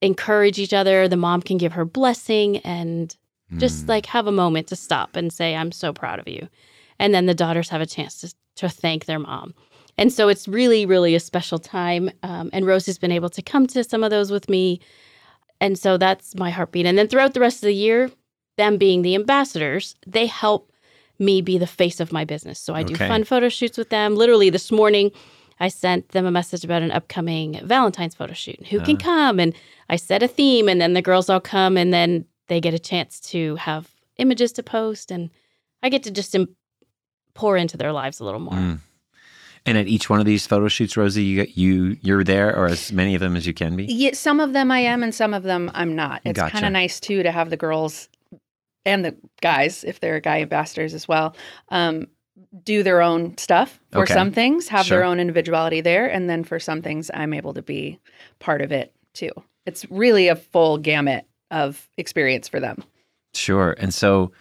encourage 0.00 0.58
each 0.58 0.72
other. 0.72 1.08
The 1.08 1.16
mom 1.16 1.42
can 1.42 1.58
give 1.58 1.72
her 1.72 1.84
blessing 1.84 2.58
and 2.58 3.14
just 3.58 3.84
Mm. 3.86 3.88
like 3.88 4.06
have 4.06 4.26
a 4.26 4.32
moment 4.32 4.66
to 4.68 4.76
stop 4.76 5.16
and 5.16 5.32
say, 5.32 5.54
I'm 5.54 5.72
so 5.72 5.92
proud 5.92 6.18
of 6.18 6.28
you. 6.28 6.48
And 6.98 7.12
then 7.14 7.26
the 7.26 7.34
daughters 7.34 7.68
have 7.70 7.80
a 7.80 7.86
chance 7.86 8.20
to, 8.20 8.32
to 8.56 8.68
thank 8.68 9.04
their 9.06 9.18
mom. 9.18 9.54
And 9.98 10.12
so 10.12 10.28
it's 10.28 10.48
really, 10.48 10.86
really 10.86 11.14
a 11.14 11.20
special 11.20 11.58
time. 11.58 12.10
Um, 12.22 12.50
and 12.52 12.66
Rose 12.66 12.86
has 12.86 12.98
been 12.98 13.12
able 13.12 13.28
to 13.30 13.42
come 13.42 13.66
to 13.68 13.84
some 13.84 14.02
of 14.02 14.10
those 14.10 14.30
with 14.30 14.48
me. 14.48 14.80
And 15.60 15.78
so 15.78 15.96
that's 15.96 16.34
my 16.34 16.50
heartbeat. 16.50 16.86
And 16.86 16.96
then 16.98 17.08
throughout 17.08 17.34
the 17.34 17.40
rest 17.40 17.56
of 17.58 17.66
the 17.66 17.74
year, 17.74 18.10
them 18.56 18.78
being 18.78 19.02
the 19.02 19.14
ambassadors, 19.14 19.94
they 20.06 20.26
help 20.26 20.72
me 21.18 21.40
be 21.40 21.56
the 21.58 21.66
face 21.66 22.00
of 22.00 22.12
my 22.12 22.24
business. 22.24 22.58
So 22.58 22.74
I 22.74 22.82
do 22.82 22.94
Okay. 22.94 23.06
fun 23.06 23.24
photo 23.24 23.48
shoots 23.48 23.78
with 23.78 23.90
them. 23.90 24.16
Literally 24.16 24.50
this 24.50 24.72
morning, 24.72 25.12
I 25.60 25.68
sent 25.68 26.08
them 26.08 26.26
a 26.26 26.30
message 26.30 26.64
about 26.64 26.82
an 26.82 26.90
upcoming 26.90 27.60
Valentine's 27.64 28.14
photo 28.14 28.32
shoot. 28.32 28.66
Who 28.68 28.80
can 28.80 28.96
Ah. 28.96 29.04
come? 29.04 29.38
And 29.38 29.54
I 29.88 29.96
set 29.96 30.22
a 30.22 30.28
theme, 30.28 30.68
and 30.68 30.80
then 30.80 30.94
the 30.94 31.02
girls 31.02 31.28
all 31.30 31.40
come, 31.40 31.76
and 31.76 31.92
then 31.92 32.24
they 32.48 32.60
get 32.60 32.74
a 32.74 32.78
chance 32.78 33.20
to 33.20 33.56
have 33.56 33.90
images 34.18 34.52
to 34.54 34.62
post, 34.62 35.10
and 35.12 35.30
I 35.82 35.88
get 35.90 36.02
to 36.04 36.10
just 36.10 36.34
im- 36.34 36.56
pour 37.34 37.56
into 37.56 37.76
their 37.76 37.92
lives 37.92 38.20
a 38.20 38.24
little 38.24 38.40
more. 38.40 38.54
Mm. 38.54 38.78
And 39.64 39.78
at 39.78 39.86
each 39.86 40.10
one 40.10 40.18
of 40.18 40.26
these 40.26 40.44
photo 40.46 40.66
shoots, 40.68 40.96
Rosie, 40.96 41.22
you 41.22 41.46
you 41.54 41.96
you're 42.02 42.24
there, 42.24 42.56
or 42.56 42.66
as 42.66 42.90
many 42.92 43.14
of 43.14 43.20
them 43.20 43.36
as 43.36 43.46
you 43.46 43.54
can 43.54 43.76
be. 43.76 43.84
yeah, 43.84 44.12
some 44.12 44.40
of 44.40 44.52
them 44.52 44.70
i 44.72 44.80
am 44.80 45.02
and 45.04 45.14
some 45.14 45.32
of 45.32 45.44
them 45.44 45.70
i'm 45.74 45.94
not 45.94 46.20
it's 46.24 46.36
Gotcha. 46.36 46.52
kind 46.52 46.64
of 46.66 46.72
nice 46.72 46.98
too 46.98 47.22
to 47.22 47.30
have 47.30 47.48
the 47.50 47.56
girls 47.56 48.08
and 48.84 49.04
the 49.04 49.14
guys 49.40 49.84
if 49.84 50.00
they're 50.00 50.18
guy 50.18 50.40
ambassadors 50.40 50.94
as 50.94 51.06
well 51.06 51.36
um, 51.68 52.08
do 52.64 52.82
their 52.82 53.00
own 53.02 53.38
stuff 53.38 53.78
for 53.92 54.02
Okay. 54.02 54.12
some 54.14 54.32
things 54.32 54.66
have 54.68 54.86
Sure. 54.86 54.98
their 54.98 55.04
own 55.04 55.20
individuality 55.20 55.80
there 55.80 56.10
and 56.10 56.28
then 56.28 56.42
for 56.42 56.58
some 56.58 56.82
things 56.82 57.08
i'm 57.14 57.32
able 57.32 57.54
to 57.54 57.62
be 57.62 58.00
part 58.40 58.60
of 58.62 58.72
it 58.72 58.92
too 59.14 59.30
it's 59.64 59.88
really 59.90 60.26
a 60.26 60.34
full 60.34 60.76
gamut 60.76 61.24
of 61.52 61.88
experience 61.96 62.48
for 62.48 62.58
them 62.58 62.82
Sure. 63.34 63.74
And 63.78 63.94
so, 63.94 64.32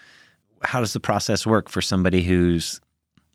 how 0.63 0.79
does 0.79 0.93
the 0.93 0.99
process 0.99 1.45
work 1.45 1.69
for 1.69 1.81
somebody 1.81 2.23
who's 2.23 2.79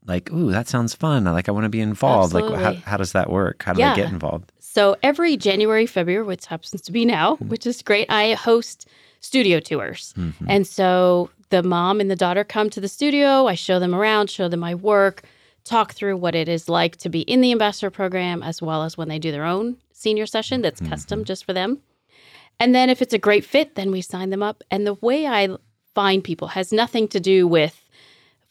like, 0.06 0.32
"Ooh, 0.32 0.50
that 0.52 0.68
sounds 0.68 0.94
fun. 0.94 1.24
Like, 1.24 1.48
I 1.48 1.52
want 1.52 1.64
to 1.64 1.68
be 1.68 1.80
involved." 1.80 2.32
Like, 2.34 2.44
how, 2.54 2.74
how 2.74 2.96
does 2.96 3.12
that 3.12 3.30
work? 3.30 3.62
How 3.62 3.72
do 3.72 3.80
Yeah. 3.80 3.94
they 3.94 4.02
get 4.02 4.12
involved? 4.12 4.52
So 4.60 4.96
every 5.02 5.36
January, 5.36 5.86
February, 5.86 6.24
which 6.24 6.46
happens 6.46 6.80
to 6.82 6.92
be 6.92 7.04
now, 7.04 7.34
Mm-hmm. 7.34 7.48
which 7.48 7.66
is 7.66 7.82
great, 7.82 8.06
I 8.10 8.34
host 8.34 8.88
studio 9.20 9.58
tours. 9.60 10.14
Mhm. 10.16 10.34
And 10.48 10.66
so 10.66 11.30
the 11.50 11.62
mom 11.62 12.00
and 12.00 12.10
the 12.10 12.16
daughter 12.16 12.44
come 12.44 12.70
to 12.70 12.80
the 12.80 12.88
studio. 12.88 13.46
I 13.46 13.54
show 13.54 13.78
them 13.78 13.94
around, 13.94 14.30
show 14.30 14.48
them 14.48 14.60
my 14.60 14.74
work, 14.74 15.22
talk 15.64 15.94
through 15.94 16.16
what 16.18 16.34
it 16.34 16.48
is 16.48 16.68
like 16.68 16.96
to 16.98 17.08
be 17.08 17.20
in 17.22 17.40
the 17.40 17.50
ambassador 17.52 17.90
program, 17.90 18.42
as 18.42 18.60
well 18.62 18.82
as 18.84 18.96
when 18.96 19.08
they 19.08 19.18
do 19.18 19.32
their 19.32 19.44
own 19.44 19.76
senior 19.92 20.26
session 20.26 20.60
that's 20.62 20.80
custom 20.80 21.24
just 21.24 21.44
for 21.44 21.52
them. 21.52 21.78
And 22.60 22.74
then 22.74 22.88
if 22.90 23.02
it's 23.02 23.14
a 23.14 23.18
great 23.18 23.44
fit, 23.44 23.74
then 23.74 23.90
we 23.90 24.00
sign 24.00 24.30
them 24.30 24.42
up. 24.42 24.62
And 24.70 24.86
the 24.86 24.94
way 24.94 25.26
I 25.26 25.48
find 25.96 26.22
people 26.22 26.48
has 26.48 26.72
nothing 26.74 27.08
to 27.08 27.18
do 27.18 27.48
with 27.48 27.82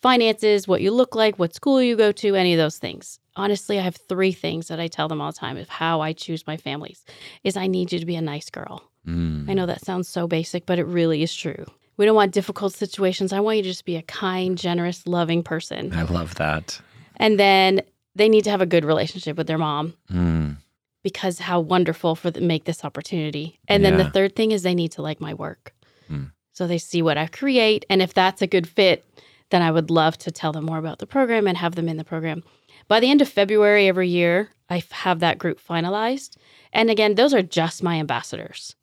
finances, 0.01 0.67
what 0.67 0.81
you 0.81 0.91
look 0.91 1.13
like, 1.13 1.37
what 1.37 1.53
school 1.53 1.79
you 1.79 1.95
go 1.95 2.11
to, 2.11 2.35
any 2.35 2.53
of 2.53 2.57
those 2.57 2.79
things. 2.79 3.19
Honestly, 3.35 3.77
I 3.77 3.83
have 3.83 3.95
three 3.95 4.31
things 4.31 4.67
that 4.67 4.79
I 4.79 4.87
tell 4.87 5.07
them 5.07 5.21
all 5.21 5.31
the 5.31 5.37
time 5.37 5.55
of 5.57 5.69
how 5.69 6.01
I 6.01 6.11
choose 6.13 6.47
my 6.47 6.57
families 6.57 7.05
is 7.43 7.55
I 7.55 7.67
need 7.67 7.93
you 7.93 7.99
to 7.99 8.05
be 8.05 8.15
a 8.15 8.21
nice 8.21 8.49
girl. 8.49 8.81
Mm. 9.07 9.47
I 9.47 9.53
know 9.53 9.67
that 9.67 9.85
sounds 9.85 10.09
so 10.09 10.25
basic, 10.27 10.65
but 10.65 10.79
it 10.79 10.85
really 10.85 11.21
is 11.21 11.35
true. 11.35 11.65
We 11.97 12.05
don't 12.05 12.15
want 12.15 12.33
difficult 12.33 12.73
situations. 12.73 13.31
I 13.31 13.41
want 13.41 13.57
you 13.57 13.63
to 13.63 13.69
just 13.69 13.85
be 13.85 13.95
a 13.95 14.01
kind, 14.01 14.57
generous, 14.57 15.05
loving 15.05 15.43
person. 15.43 15.93
I 15.93 16.01
love 16.01 16.33
that. 16.35 16.81
And 17.17 17.39
then 17.39 17.81
they 18.15 18.27
need 18.27 18.43
to 18.45 18.49
have 18.49 18.61
a 18.61 18.65
good 18.65 18.85
relationship 18.85 19.37
with 19.37 19.45
their 19.45 19.59
mom 19.59 19.93
Mm, 20.11 20.57
because 21.03 21.37
how 21.37 21.59
wonderful 21.59 22.15
for 22.15 22.31
them 22.31 22.47
make 22.47 22.65
this 22.65 22.83
opportunity. 22.83 23.59
And 23.67 23.85
then 23.85 23.97
the 23.97 24.09
third 24.09 24.35
thing 24.35 24.51
is 24.51 24.63
they 24.63 24.73
need 24.73 24.93
to 24.93 25.03
like 25.03 25.21
my 25.21 25.35
work. 25.35 25.73
Hmm. 26.07 26.25
So 26.55 26.67
they 26.67 26.77
see 26.77 27.01
what 27.01 27.17
I 27.17 27.27
create. 27.27 27.85
And 27.89 28.01
if 28.01 28.13
that's 28.13 28.41
a 28.41 28.47
good 28.47 28.67
fit, 28.67 29.05
then 29.51 29.61
I 29.61 29.71
would 29.71 29.91
love 29.91 30.17
to 30.19 30.31
tell 30.31 30.53
them 30.53 30.65
more 30.65 30.77
about 30.77 30.99
the 30.99 31.05
program 31.05 31.47
and 31.47 31.57
have 31.57 31.75
them 31.75 31.89
in 31.89 31.97
the 31.97 32.05
program. 32.05 32.43
By 32.87 33.01
the 33.01 33.11
end 33.11 33.21
of 33.21 33.27
February 33.27 33.89
every 33.89 34.07
year, 34.07 34.49
I 34.69 34.81
have 34.91 35.19
that 35.19 35.37
group 35.37 35.59
finalized. 35.59 36.37
And 36.71 36.89
again, 36.89 37.15
those 37.15 37.33
are 37.33 37.41
just 37.41 37.83
my 37.83 37.99
ambassadors. 37.99 38.73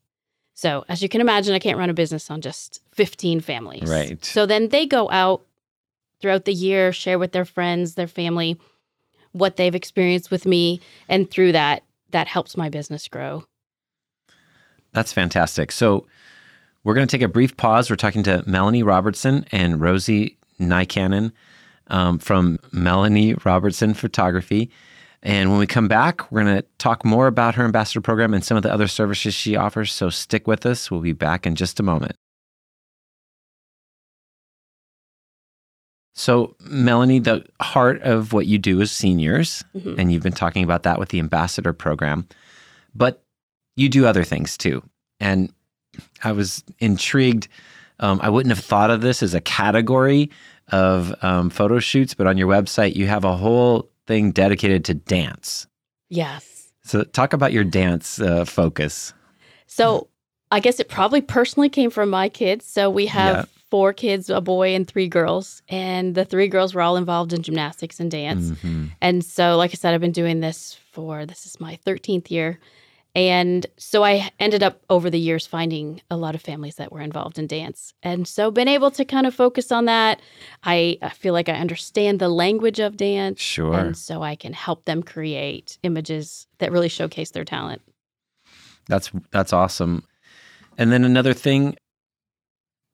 So 0.52 0.84
as 0.90 1.02
you 1.02 1.08
can 1.08 1.22
imagine, 1.22 1.54
I 1.54 1.58
can't 1.58 1.78
run 1.78 1.88
a 1.88 1.94
business 1.94 2.30
on 2.30 2.42
just 2.42 2.80
15 2.92 3.40
families. 3.40 3.88
Right. 3.88 4.22
So 4.22 4.44
then 4.44 4.68
they 4.68 4.84
go 4.84 5.10
out 5.10 5.46
throughout 6.20 6.44
the 6.44 6.52
year, 6.52 6.92
share 6.92 7.18
with 7.18 7.32
their 7.32 7.46
friends, 7.46 7.94
their 7.94 8.06
family, 8.06 8.60
what 9.32 9.56
they've 9.56 9.74
experienced 9.74 10.30
with 10.30 10.44
me. 10.44 10.82
And 11.08 11.30
through 11.30 11.52
that, 11.52 11.84
that 12.10 12.28
helps 12.28 12.54
my 12.54 12.68
business 12.68 13.08
grow. 13.08 13.44
that's 14.92 15.12
fantastic. 15.14 15.72
So 15.72 16.06
we're 16.84 16.94
going 16.94 17.06
to 17.06 17.16
take 17.16 17.24
a 17.24 17.28
brief 17.28 17.56
pause. 17.56 17.90
We're 17.90 17.96
talking 17.96 18.22
to 18.24 18.42
Melanie 18.46 18.82
Robertson 18.82 19.46
and 19.52 19.80
Rosie 19.80 20.36
Nycannon 20.60 21.32
um, 21.88 22.18
from 22.18 22.58
Melanie 22.72 23.34
Robertson 23.44 23.94
Photography. 23.94 24.70
And 25.22 25.50
when 25.50 25.60
we 25.60 25.66
come 25.68 25.86
back, 25.86 26.30
we're 26.32 26.42
going 26.42 26.56
to 26.56 26.64
talk 26.78 27.04
more 27.04 27.28
about 27.28 27.54
her 27.54 27.64
ambassador 27.64 28.00
program 28.00 28.34
and 28.34 28.44
some 28.44 28.56
of 28.56 28.64
the 28.64 28.72
other 28.72 28.88
services 28.88 29.34
she 29.34 29.54
offers. 29.54 29.92
So 29.92 30.10
stick 30.10 30.48
with 30.48 30.66
us. 30.66 30.90
We'll 30.90 31.00
be 31.00 31.12
back 31.12 31.46
in 31.46 31.54
just 31.54 31.78
a 31.78 31.84
moment. 31.84 32.16
So, 36.14 36.56
Melanie, 36.60 37.20
the 37.20 37.46
heart 37.60 38.02
of 38.02 38.32
what 38.34 38.46
you 38.46 38.58
do 38.58 38.80
is 38.82 38.92
seniors, 38.92 39.64
Mhm. 39.74 39.98
and 39.98 40.12
you've 40.12 40.22
been 40.22 40.32
talking 40.32 40.62
about 40.62 40.82
that 40.82 40.98
with 40.98 41.08
the 41.08 41.18
ambassador 41.18 41.72
program, 41.72 42.28
but 42.94 43.24
you 43.76 43.88
do 43.88 44.04
other 44.04 44.22
things 44.22 44.58
too. 44.58 44.82
And 45.20 45.52
I 46.24 46.32
was 46.32 46.64
intrigued. 46.78 47.48
Um, 48.00 48.20
I 48.22 48.30
wouldn't 48.30 48.54
have 48.54 48.64
thought 48.64 48.90
of 48.90 49.00
this 49.00 49.22
as 49.22 49.34
a 49.34 49.40
category 49.40 50.30
of 50.68 51.14
um, 51.22 51.50
photo 51.50 51.78
shoots, 51.78 52.14
but 52.14 52.26
on 52.26 52.38
your 52.38 52.48
website, 52.48 52.96
you 52.96 53.06
have 53.06 53.24
a 53.24 53.36
whole 53.36 53.90
thing 54.06 54.32
dedicated 54.32 54.84
to 54.86 54.94
dance. 54.94 55.66
Yes. 56.08 56.72
So, 56.84 57.04
talk 57.04 57.32
about 57.32 57.52
your 57.52 57.64
dance 57.64 58.20
uh, 58.20 58.44
focus. 58.44 59.12
So 59.66 60.08
I 60.50 60.60
guess 60.60 60.80
it 60.80 60.88
probably 60.88 61.20
personally 61.22 61.68
came 61.68 61.90
from 61.90 62.10
my 62.10 62.28
kids. 62.28 62.66
So 62.66 62.90
we 62.90 63.06
have 63.06 63.36
Yeah. 63.36 63.44
four 63.70 63.92
kids, 63.94 64.28
a 64.28 64.40
boy 64.42 64.74
and 64.74 64.86
three 64.86 65.08
girls. 65.08 65.62
And 65.68 66.14
the 66.14 66.24
three 66.26 66.48
girls 66.48 66.74
were 66.74 66.82
all 66.82 66.96
involved 66.96 67.32
in 67.32 67.42
gymnastics 67.42 67.98
and 68.00 68.10
dance. 68.10 68.50
Mhm. 68.50 68.90
And 69.00 69.24
so, 69.24 69.56
like 69.56 69.70
I 69.70 69.74
said, 69.74 69.94
I've 69.94 70.00
been 70.02 70.12
doing 70.12 70.40
this 70.40 70.76
for 70.90 71.24
this 71.24 71.46
is 71.46 71.58
my 71.60 71.78
13th 71.86 72.30
year. 72.30 72.58
And 73.14 73.66
so 73.76 74.04
I 74.04 74.30
ended 74.38 74.62
up 74.62 74.80
over 74.88 75.10
the 75.10 75.18
years 75.18 75.46
finding 75.46 76.00
a 76.10 76.16
lot 76.16 76.34
of 76.34 76.40
families 76.40 76.76
that 76.76 76.90
were 76.90 77.02
involved 77.02 77.38
in 77.38 77.46
dance. 77.46 77.92
And 78.02 78.26
so 78.26 78.50
been 78.50 78.68
able 78.68 78.90
to 78.92 79.04
kind 79.04 79.26
of 79.26 79.34
focus 79.34 79.70
on 79.70 79.84
that. 79.84 80.20
I, 80.64 80.96
I 81.02 81.10
feel 81.10 81.34
like 81.34 81.50
I 81.50 81.54
understand 81.54 82.20
the 82.20 82.30
language 82.30 82.80
of 82.80 82.96
dance. 82.96 83.40
Sure. 83.40 83.74
And 83.74 83.96
so 83.96 84.22
I 84.22 84.34
can 84.34 84.54
help 84.54 84.86
them 84.86 85.02
create 85.02 85.78
images 85.82 86.46
that 86.58 86.72
really 86.72 86.88
showcase 86.88 87.32
their 87.32 87.44
talent. 87.44 87.82
That's 88.88 89.10
that's 89.30 89.52
awesome. 89.52 90.04
And 90.78 90.90
then 90.90 91.04
another 91.04 91.34
thing 91.34 91.76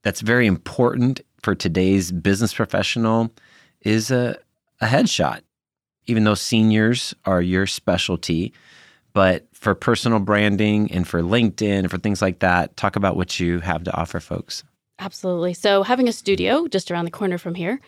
that's 0.02 0.20
very 0.20 0.46
important 0.46 1.20
for 1.42 1.54
today's 1.54 2.10
business 2.10 2.52
professional 2.52 3.32
is 3.82 4.10
a, 4.10 4.36
a 4.80 4.86
headshot. 4.86 5.42
Even 6.06 6.24
though 6.24 6.34
seniors 6.34 7.14
are 7.24 7.42
your 7.42 7.66
specialty, 7.66 8.54
but 9.12 9.46
for 9.58 9.74
personal 9.74 10.20
branding 10.20 10.90
and 10.92 11.06
for 11.06 11.20
LinkedIn 11.20 11.80
and 11.80 11.90
for 11.90 11.98
things 11.98 12.22
like 12.22 12.38
that, 12.38 12.76
talk 12.76 12.96
about 12.96 13.16
what 13.16 13.40
you 13.40 13.60
have 13.60 13.82
to 13.84 13.94
offer 13.96 14.20
folks. 14.20 14.62
Absolutely. 15.00 15.54
So, 15.54 15.82
having 15.82 16.08
a 16.08 16.12
studio 16.12 16.66
just 16.68 16.90
around 16.90 17.04
the 17.04 17.10
corner 17.10 17.38
from 17.38 17.54
here 17.54 17.80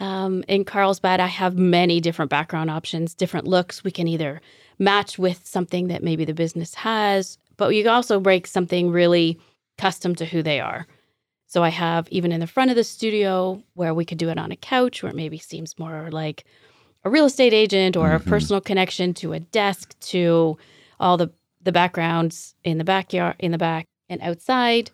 um, 0.00 0.44
in 0.48 0.64
Carlsbad, 0.64 1.20
I 1.20 1.26
have 1.26 1.56
many 1.56 2.00
different 2.00 2.30
background 2.30 2.70
options, 2.70 3.14
different 3.14 3.46
looks. 3.46 3.82
We 3.84 3.90
can 3.90 4.08
either 4.08 4.40
match 4.78 5.18
with 5.18 5.46
something 5.46 5.88
that 5.88 6.02
maybe 6.02 6.24
the 6.24 6.34
business 6.34 6.74
has, 6.74 7.38
but 7.56 7.74
you 7.74 7.82
can 7.82 7.92
also 7.92 8.20
break 8.20 8.46
something 8.46 8.90
really 8.90 9.38
custom 9.78 10.14
to 10.16 10.24
who 10.26 10.42
they 10.42 10.60
are. 10.60 10.86
So, 11.46 11.62
I 11.62 11.68
have 11.70 12.08
even 12.10 12.32
in 12.32 12.40
the 12.40 12.46
front 12.48 12.70
of 12.70 12.76
the 12.76 12.84
studio 12.84 13.62
where 13.74 13.94
we 13.94 14.04
could 14.04 14.18
do 14.18 14.28
it 14.28 14.38
on 14.38 14.50
a 14.52 14.56
couch 14.56 15.02
where 15.02 15.10
it 15.10 15.16
maybe 15.16 15.38
seems 15.38 15.78
more 15.78 16.08
like 16.10 16.44
a 17.04 17.10
real 17.10 17.26
estate 17.26 17.54
agent 17.54 17.96
or 17.96 18.10
Mhm. 18.10 18.16
a 18.16 18.28
personal 18.28 18.60
connection 18.60 19.14
to 19.14 19.32
a 19.32 19.40
desk 19.40 19.98
to 20.00 20.58
all 21.00 21.16
the 21.16 21.30
the 21.62 21.72
backgrounds 21.72 22.54
in 22.64 22.78
the 22.78 22.84
backyard 22.84 23.36
in 23.38 23.52
the 23.52 23.58
back 23.58 23.86
and 24.08 24.20
outside 24.22 24.90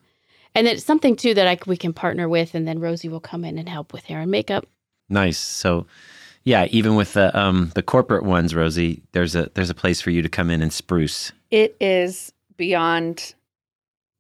and 0.55 0.67
it's 0.67 0.85
something 0.85 1.17
too 1.17 1.35
that 1.35 1.47
I, 1.47 1.57
c- 1.57 1.63
we 1.67 1.77
can 1.77 1.93
partner 1.93 2.29
with 2.29 2.55
and 2.55 2.67
then 2.67 2.79
rosie 2.79 3.09
will 3.09 3.21
come 3.21 3.45
in 3.45 3.59
and 3.59 3.69
help 3.69 3.93
with 3.93 4.05
hair 4.05 4.21
and 4.21 4.31
makeup 4.31 4.67
Nice. 5.13 5.39
So, 5.39 5.87
yeah, 6.45 6.67
even 6.71 6.97
with 6.97 7.13
the 7.13 7.39
um, 7.39 7.71
the 7.75 7.83
corporate 7.83 8.25
ones, 8.25 8.55
Rosie, 8.55 9.03
there's 9.13 9.37
a 9.37 9.51
there's 9.55 9.71
a 9.71 9.75
place 9.75 10.01
for 10.01 10.11
you 10.11 10.23
to 10.23 10.29
come 10.29 10.51
in 10.51 10.63
and 10.63 10.73
spruce. 10.73 11.33
It 11.51 11.77
is 11.81 12.33
beyond 12.57 13.35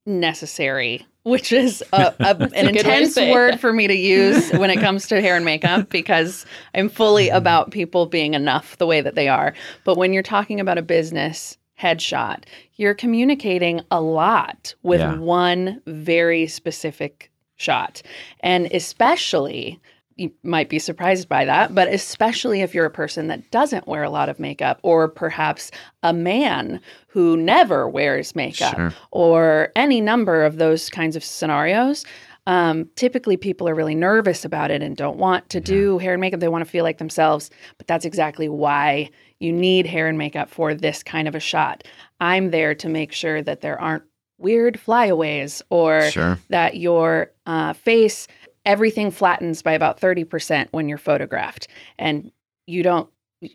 necessary, 0.05 1.07
which 1.23 1.51
is 1.51 1.83
a, 1.93 2.15
a, 2.21 2.37
an 2.55 2.67
good 2.67 2.77
intense 2.77 3.17
word 3.17 3.59
for 3.59 3.73
me 3.73 3.87
to 3.87 3.95
use 3.95 4.51
when 4.53 4.71
it 4.71 4.81
comes 4.81 5.09
to 5.09 5.21
hair 5.21 5.35
and 5.35 5.45
makeup 5.45 5.89
because 5.89 6.45
I'm 6.75 6.91
fully 6.91 7.31
about 7.31 7.71
people 7.71 8.07
being 8.07 8.35
enough 8.35 8.77
the 8.77 8.87
way 8.87 9.01
that 9.01 9.15
they 9.15 9.29
are. 9.29 9.55
But 9.85 9.97
when 9.97 10.13
you're 10.13 10.23
talking 10.23 10.61
about 10.61 10.79
a 10.79 10.83
business 10.83 11.57
headshot, 11.83 12.45
you're 12.77 12.95
communicating 12.95 13.81
a 13.91 14.01
lot 14.01 14.75
with 14.83 15.01
Yeah. 15.01 15.17
one 15.19 15.81
very 15.87 16.47
specific 16.47 17.31
shot. 17.57 18.03
And 18.41 18.67
especially, 18.73 19.81
you 20.17 20.31
might 20.43 20.69
be 20.69 20.79
surprised 20.79 21.29
by 21.29 21.45
that, 21.47 21.75
but 21.75 21.89
especially 21.89 22.61
if 22.61 22.75
you're 22.75 22.85
a 22.87 22.91
person 22.91 23.29
that 23.29 23.51
doesn't 23.51 23.89
wear 23.89 24.03
a 24.03 24.11
lot 24.11 24.29
of 24.29 24.39
makeup, 24.39 24.79
or 24.83 25.09
perhaps 25.09 25.71
a 26.03 26.13
man 26.13 26.81
who 27.09 27.37
never 27.37 27.89
wears 27.89 28.37
makeup, 28.37 28.77
Sure. 28.77 28.93
or 29.11 29.71
any 29.75 30.01
number 30.01 30.45
of 30.45 30.59
those 30.59 30.89
kinds 30.91 31.17
of 31.17 31.25
scenarios. 31.25 32.05
Um, 32.47 32.89
typically, 32.97 33.37
people 33.37 33.69
are 33.69 33.75
really 33.75 33.95
nervous 33.95 34.45
about 34.45 34.71
it 34.73 34.83
and 34.83 34.97
don't 34.97 35.17
want 35.17 35.49
to 35.51 35.61
do 35.61 35.99
hair 35.99 36.13
and 36.15 36.21
makeup. 36.21 36.41
They 36.41 36.49
want 36.49 36.65
to 36.65 36.71
feel 36.71 36.83
like 36.85 36.99
themselves, 36.99 37.51
but 37.79 37.87
that's 37.87 38.05
exactly 38.05 38.49
why 38.49 39.11
you 39.43 39.53
need 39.53 39.87
hair 39.87 40.07
and 40.09 40.17
makeup 40.17 40.49
for 40.49 40.75
this 40.75 41.03
kind 41.03 41.27
of 41.29 41.35
a 41.35 41.41
shot. 41.41 41.85
I'm 42.21 42.51
there 42.51 42.75
to 42.77 42.89
make 42.89 43.13
sure 43.13 43.43
that 43.43 43.61
there 43.61 43.81
aren't 43.81 44.05
weird 44.39 44.79
flyaways 44.79 45.63
or 45.71 46.11
Sure. 46.11 46.39
that 46.49 46.77
your 46.77 47.31
uh, 47.47 47.73
face 47.73 48.27
everything 48.65 49.11
flattens 49.11 49.63
by 49.63 49.73
about 49.73 50.01
30% 50.01 50.69
when 50.71 50.89
you're 50.89 50.99
photographed 50.99 51.67
and 51.99 52.31
you 52.67 52.83
don't 52.83 53.09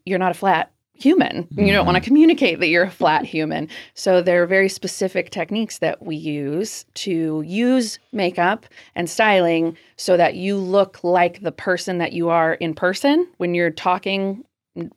you're 0.06 0.20
not 0.20 0.32
a 0.32 0.34
flat 0.36 0.72
human 0.94 1.48
you 1.56 1.72
don't 1.72 1.86
want 1.86 1.96
to 1.96 2.01
communicate 2.01 2.60
that 2.60 2.67
you're 2.67 2.84
a 2.86 2.89
flat 2.91 3.24
human 3.24 3.70
so 3.94 4.22
there 4.22 4.41
are 4.41 4.48
very 4.48 4.67
specific 4.67 5.29
techniques 5.29 5.77
that 5.77 6.01
we 6.03 6.15
use 6.15 6.86
to 6.96 7.44
use 7.46 8.00
makeup 8.12 8.65
and 8.96 9.08
styling 9.10 9.77
so 9.96 10.17
that 10.17 10.34
you 10.36 10.58
look 10.58 11.03
like 11.03 11.41
the 11.41 11.51
person 11.51 12.00
that 12.00 12.13
you 12.13 12.29
are 12.29 12.56
in 12.56 12.74
person 12.74 13.27
when 13.38 13.53
you're 13.53 13.70
talking 13.70 14.44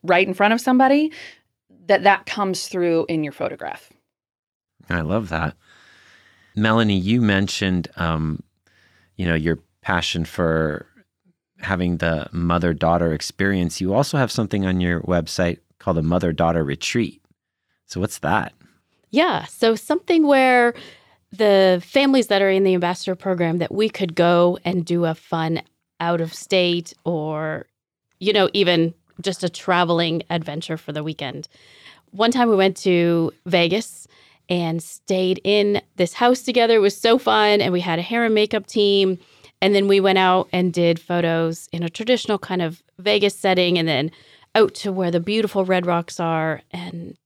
right 0.03 0.27
in 0.27 0.35
front 0.35 0.55
of 0.55 0.61
somebody 0.61 1.13
that 1.87 2.03
that 2.05 2.27
comes 2.27 2.69
through 2.69 3.07
in 3.09 3.25
your 3.25 3.33
photograph 3.33 3.91
I 4.89 5.03
love 5.03 5.29
that. 5.29 5.55
Melanie, 6.57 6.99
you 6.99 7.21
mentioned, 7.21 7.87
um, 7.95 8.43
you 9.15 9.25
know, 9.25 9.37
your 9.37 9.61
passion 9.83 10.25
for 10.25 10.85
having 11.61 11.99
the 11.99 12.29
mother 12.33 12.75
daughter 12.75 13.13
experience. 13.13 13.81
You 13.81 13.95
also 13.95 14.19
have 14.19 14.33
something 14.33 14.67
on 14.67 14.81
your 14.81 15.01
website 15.03 15.59
called 15.79 15.97
a 15.97 16.03
mother 16.03 16.33
daughter 16.33 16.65
retreat. 16.65 17.23
So, 17.87 18.01
what's 18.01 18.19
that? 18.19 18.53
yeah 19.11 19.45
so 19.45 19.75
something 19.75 20.27
where 20.27 20.75
the 21.33 21.83
families 21.85 22.29
that 22.29 22.43
are 22.43 22.51
in 22.51 22.65
the 22.65 22.75
ambassador 22.75 23.15
program 23.15 23.59
that 23.59 23.73
we 23.73 23.89
could 23.89 24.15
go 24.15 24.59
and 24.65 24.85
do 24.85 25.05
a 25.05 25.15
fun 25.15 25.63
out 26.01 26.21
of 26.21 26.33
state 26.33 26.95
or 27.05 27.67
you 28.19 28.33
know 28.33 28.49
even 28.53 28.95
just 29.21 29.45
a 29.45 29.49
traveling 29.49 30.23
adventure 30.31 30.77
for 30.77 30.93
the 30.93 31.03
weekend 31.03 31.49
one 32.11 32.31
time 32.31 32.49
we 32.49 32.57
went 32.57 32.77
to 32.77 33.33
vegas 33.47 34.07
and 34.49 34.83
stayed 34.83 35.41
in 35.45 35.81
this 35.97 36.15
house 36.15 36.43
together 36.43 36.75
it 36.75 36.81
was 36.81 36.97
so 36.97 37.19
fun 37.19 37.61
and 37.61 37.73
we 37.73 37.81
had 37.81 37.99
a 37.99 38.03
hair 38.03 38.25
and 38.25 38.35
makeup 38.35 38.67
team 38.67 39.19
and 39.63 39.75
then 39.75 39.89
we 39.89 40.01
went 40.01 40.19
out 40.19 40.49
and 40.53 40.73
did 40.73 40.99
photos 40.99 41.69
in 41.73 41.83
a 41.83 41.89
traditional 41.91 42.39
kind 42.39 42.63
of 42.63 42.83
vegas 42.99 43.37
setting 43.37 43.79
and 43.79 43.87
then 43.87 44.11
out 44.55 44.75
to 44.75 44.91
where 44.91 45.11
the 45.11 45.21
beautiful 45.21 45.65
red 45.65 45.87
rocks 45.87 46.19
are 46.19 46.63
and 46.71 47.17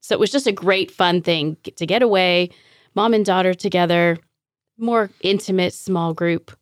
so 0.00 0.14
it 0.14 0.20
was 0.20 0.32
just 0.32 0.46
a 0.46 0.52
great 0.52 0.90
fun 0.90 1.22
thing 1.22 1.56
to 1.76 1.86
get 1.86 2.02
away 2.02 2.48
mom 2.94 3.14
and 3.14 3.26
daughter 3.26 3.54
together 3.54 4.18
more 4.78 5.10
intimate, 5.20 5.72
small 5.72 6.12
group. 6.12 6.56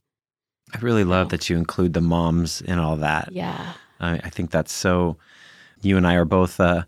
I 0.75 0.79
really 0.79 1.05
love 1.05 1.31
that 1.31 1.51
you 1.51 1.57
include 1.57 1.95
the 1.95 2.01
moms 2.01 2.61
in 2.61 2.79
all 2.79 2.97
that. 2.97 3.31
Yeah. 3.33 3.73
I, 4.01 4.21
I 4.25 4.31
think 4.31 4.51
that's 4.51 4.73
so. 4.73 5.17
You 5.83 5.97
and 5.97 6.07
I 6.07 6.15
are 6.15 6.25
both 6.25 6.61
uh, 6.61 6.85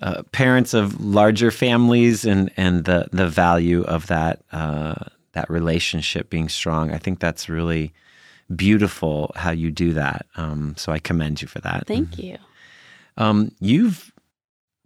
uh, 0.00 0.22
parents 0.32 0.74
of 0.74 1.00
larger 1.00 1.50
families, 1.50 2.24
and 2.24 2.50
and 2.56 2.84
the 2.84 3.08
the 3.12 3.28
value 3.28 3.82
of 3.82 4.06
that 4.08 4.42
uh, 4.52 4.94
that 5.32 5.50
relationship 5.50 6.30
being 6.30 6.48
strong. 6.48 6.92
I 6.92 6.98
think 6.98 7.20
that's 7.20 7.48
really 7.48 7.92
beautiful 8.54 9.32
how 9.36 9.50
you 9.50 9.70
do 9.70 9.92
that. 9.94 10.26
Um, 10.36 10.74
so 10.76 10.92
I 10.92 10.98
commend 10.98 11.42
you 11.42 11.48
for 11.48 11.60
that. 11.60 11.86
Thank 11.86 12.18
you. 12.18 12.36
Um, 13.16 13.52
you've 13.60 14.12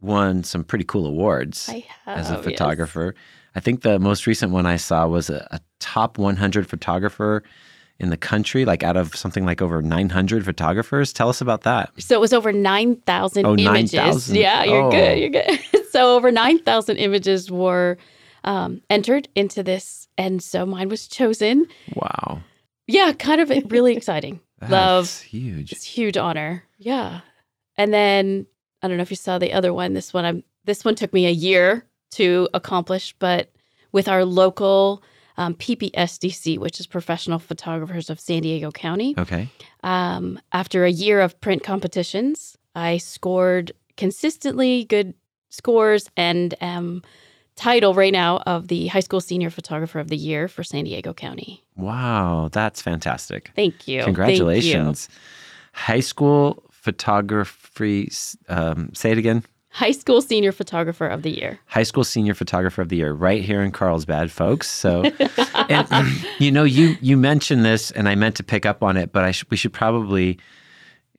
won 0.00 0.44
some 0.44 0.64
pretty 0.64 0.84
cool 0.84 1.06
awards 1.06 1.66
have 1.66 2.18
as 2.18 2.30
a 2.30 2.34
yes. 2.34 2.44
photographer. 2.44 3.14
I 3.54 3.60
think 3.60 3.82
the 3.82 3.98
most 3.98 4.26
recent 4.26 4.52
one 4.52 4.66
I 4.66 4.76
saw 4.76 5.06
was 5.06 5.30
a, 5.30 5.46
a 5.50 5.60
top 5.78 6.18
100 6.18 6.68
photographer 6.68 7.42
in 8.00 8.10
the 8.10 8.16
country, 8.16 8.64
like 8.64 8.82
out 8.82 8.96
of 8.96 9.14
something 9.14 9.44
like 9.46 9.62
over 9.62 9.80
900 9.80 10.44
photographers. 10.44 11.12
Tell 11.12 11.28
us 11.28 11.40
about 11.40 11.62
that. 11.62 11.90
So 11.98 12.14
it 12.16 12.20
was 12.20 12.32
over 12.32 12.52
9,000 12.52 13.46
Oh, 13.46 13.52
images. 13.56 13.92
9,000. 13.94 14.36
Yeah, 14.36 14.64
you're 14.64 14.82
Oh. 14.82 14.90
good. 14.90 15.18
You're 15.18 15.30
good. 15.30 15.60
so 15.90 16.16
over 16.16 16.30
9,000 16.32 16.96
images 16.96 17.50
were 17.50 17.96
um, 18.42 18.82
entered 18.90 19.28
into 19.34 19.62
this. 19.62 20.08
And 20.18 20.42
so 20.42 20.66
mine 20.66 20.88
was 20.88 21.06
chosen. 21.08 21.66
Wow. 21.94 22.40
Yeah, 22.86 23.12
kind 23.12 23.40
of 23.40 23.50
really 23.70 23.96
exciting. 23.96 24.40
That's 24.58 24.72
Love. 24.72 25.20
huge. 25.22 25.72
It's 25.72 25.84
a 25.86 25.88
huge 25.88 26.16
honor. 26.16 26.64
Yeah. 26.78 27.20
And 27.76 27.92
then 27.94 28.46
I 28.82 28.88
don't 28.88 28.96
know 28.98 29.02
if 29.02 29.10
you 29.10 29.16
saw 29.16 29.38
the 29.38 29.52
other 29.52 29.72
one. 29.72 29.94
This 29.94 30.12
one 30.12 30.24
I'm 30.24 30.44
this 30.64 30.84
one 30.84 30.94
took 30.94 31.12
me 31.12 31.26
a 31.26 31.30
year 31.30 31.84
to 32.12 32.48
accomplish, 32.54 33.14
but 33.18 33.50
with 33.92 34.08
our 34.08 34.24
local 34.24 35.02
um, 35.36 35.54
PPSDC, 35.54 36.58
which 36.58 36.78
is 36.80 36.86
Professional 36.86 37.38
Photographers 37.38 38.08
of 38.10 38.20
San 38.20 38.42
Diego 38.42 38.70
County, 38.70 39.14
Okay. 39.18 39.48
um, 39.82 40.38
after 40.52 40.84
a 40.84 40.90
year 40.90 41.20
of 41.20 41.40
print 41.40 41.62
competitions, 41.64 42.56
I 42.74 42.98
scored 42.98 43.72
consistently 43.96 44.84
good 44.84 45.14
scores 45.50 46.08
and 46.16 46.54
am 46.60 47.02
title 47.56 47.94
right 47.94 48.12
now 48.12 48.38
of 48.46 48.66
the 48.68 48.88
High 48.88 48.98
School 49.00 49.20
Senior 49.20 49.48
Photographer 49.50 50.00
of 50.00 50.08
the 50.08 50.16
Year 50.16 50.48
for 50.48 50.64
San 50.64 50.84
Diego 50.84 51.12
County. 51.14 51.62
Wow. 51.76 52.48
That's 52.50 52.82
fantastic. 52.82 53.52
Thank 53.54 53.86
you. 53.86 53.98
Thank 54.00 54.08
you. 54.08 54.14
Congratulations. 54.14 55.08
High 55.72 56.00
school 56.00 56.64
photography. 56.70 58.10
um, 58.48 58.90
say 58.94 59.12
it 59.12 59.18
again. 59.18 59.44
High 59.74 59.90
School 59.90 60.22
Senior 60.22 60.52
Photographer 60.52 61.04
of 61.04 61.22
the 61.22 61.30
Year. 61.30 61.58
High 61.66 61.82
school 61.82 62.04
senior 62.04 62.34
photographer 62.34 62.80
of 62.80 62.90
the 62.90 62.96
year, 62.96 63.12
right 63.12 63.42
here 63.42 63.60
in 63.60 63.72
Carlsbad, 63.72 64.30
folks. 64.30 64.70
So, 64.70 65.02
and 65.68 66.08
you 66.38 66.52
know, 66.52 66.62
you 66.62 66.96
you 67.00 67.16
mentioned 67.16 67.64
this, 67.64 67.90
and 67.90 68.08
I 68.08 68.14
meant 68.14 68.36
to 68.36 68.44
pick 68.44 68.64
up 68.66 68.84
on 68.84 68.96
it, 68.96 69.10
but 69.10 69.24
I 69.24 69.32
sh- 69.32 69.44
we 69.50 69.56
should 69.56 69.72
probably 69.72 70.38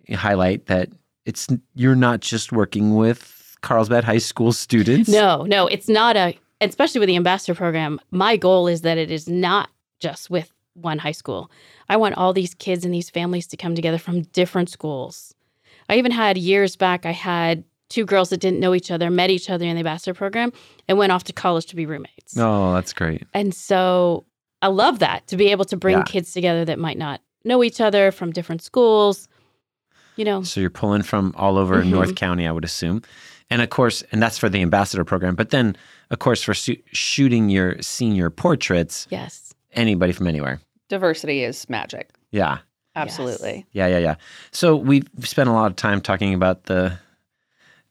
highlight 0.09 0.67
that 0.67 0.88
it's 1.25 1.50
you're 1.74 1.97
not 1.97 2.21
just 2.21 2.53
working 2.53 2.95
with 2.95 3.57
Carlsbad 3.59 4.05
High 4.05 4.19
School 4.19 4.53
students. 4.53 5.09
No, 5.09 5.43
no, 5.43 5.67
it's 5.67 5.89
not 5.89 6.15
a, 6.15 6.39
especially 6.62 7.00
with 7.00 7.07
the 7.07 7.17
ambassador 7.17 7.55
program. 7.55 8.00
My 8.12 8.38
goal 8.38 8.67
is 8.67 8.81
that 8.81 8.97
it 8.97 9.12
is 9.12 9.27
not 9.27 9.69
just 10.00 10.29
with 10.29 10.50
one 10.75 11.00
high 11.00 11.12
school. 11.12 11.51
I 11.89 11.97
want 11.97 12.15
all 12.15 12.31
these 12.31 12.53
kids 12.53 12.85
and 12.85 12.93
these 12.93 13.09
families 13.09 13.47
to 13.47 13.57
come 13.57 13.75
together 13.75 13.97
from 13.97 14.21
different 14.21 14.69
schools. 14.69 15.35
I 15.89 15.97
even 15.97 16.13
had 16.13 16.38
years 16.38 16.77
back, 16.77 17.05
I 17.05 17.12
had 17.12 17.65
two 17.89 18.06
girls 18.06 18.30
that 18.30 18.38
didn't 18.39 18.60
know 18.60 18.74
each 18.74 18.89
other, 18.92 19.10
met 19.10 19.30
each 19.30 19.50
other 19.50 19.65
in 19.65 19.75
the 19.75 19.80
ambassador 19.80 20.13
program, 20.13 20.51
and 20.88 20.98
went 20.98 21.12
off 21.12 21.24
to 21.25 21.34
college 21.34 21.65
to 21.68 21.75
be 21.75 21.86
roommates. 21.86 22.38
Oh, 22.38 22.74
that's 22.74 22.94
great. 22.94 23.24
And 23.34 23.54
so 23.54 24.25
I 24.62 24.68
love 24.68 25.00
that 25.00 25.27
to 25.27 25.38
be 25.38 25.48
able 25.51 25.65
to 25.65 25.77
bring 25.77 25.98
Yeah. 25.98 26.04
kids 26.04 26.34
together 26.34 26.65
that 26.65 26.80
might 26.80 26.98
not 26.98 27.22
know 27.44 27.63
each 27.63 27.80
other 27.80 28.12
from 28.12 28.32
different 28.32 28.62
schools. 28.63 29.27
You 30.15 30.25
know, 30.25 30.44
So 30.44 30.62
you're 30.62 30.70
pulling 30.70 31.04
from 31.04 31.34
all 31.38 31.58
over 31.58 31.84
Mhm. 31.84 31.88
North 31.89 32.15
County, 32.15 32.48
I 32.48 32.51
would 32.51 32.64
assume. 32.66 33.01
And 33.50 33.62
of 33.62 33.70
course, 33.70 34.01
and 34.12 34.24
that's 34.24 34.38
for 34.38 34.50
the 34.50 34.62
ambassador 34.62 35.03
program. 35.03 35.36
But 35.36 35.50
then, 35.51 35.75
of 36.09 36.20
course, 36.20 36.42
for 36.42 36.53
su- 36.53 36.77
shooting 36.92 37.50
your 37.50 37.79
senior 37.81 38.29
portraits, 38.29 39.07
yes. 39.12 39.53
anybody 39.74 40.14
from 40.14 40.25
anywhere. 40.27 40.62
Diversity 40.90 41.44
is 41.44 41.70
magic. 41.70 42.09
Yeah. 42.31 42.59
Absolutely. 42.96 43.66
Yeah, 43.74 43.88
yeah, 43.88 43.98
yeah. 43.98 44.16
So 44.51 44.75
we've 44.75 45.07
spent 45.20 45.50
a 45.50 45.51
lot 45.51 45.70
of 45.70 45.75
time 45.75 46.00
talking 46.00 46.33
about 46.33 46.64
the 46.64 46.98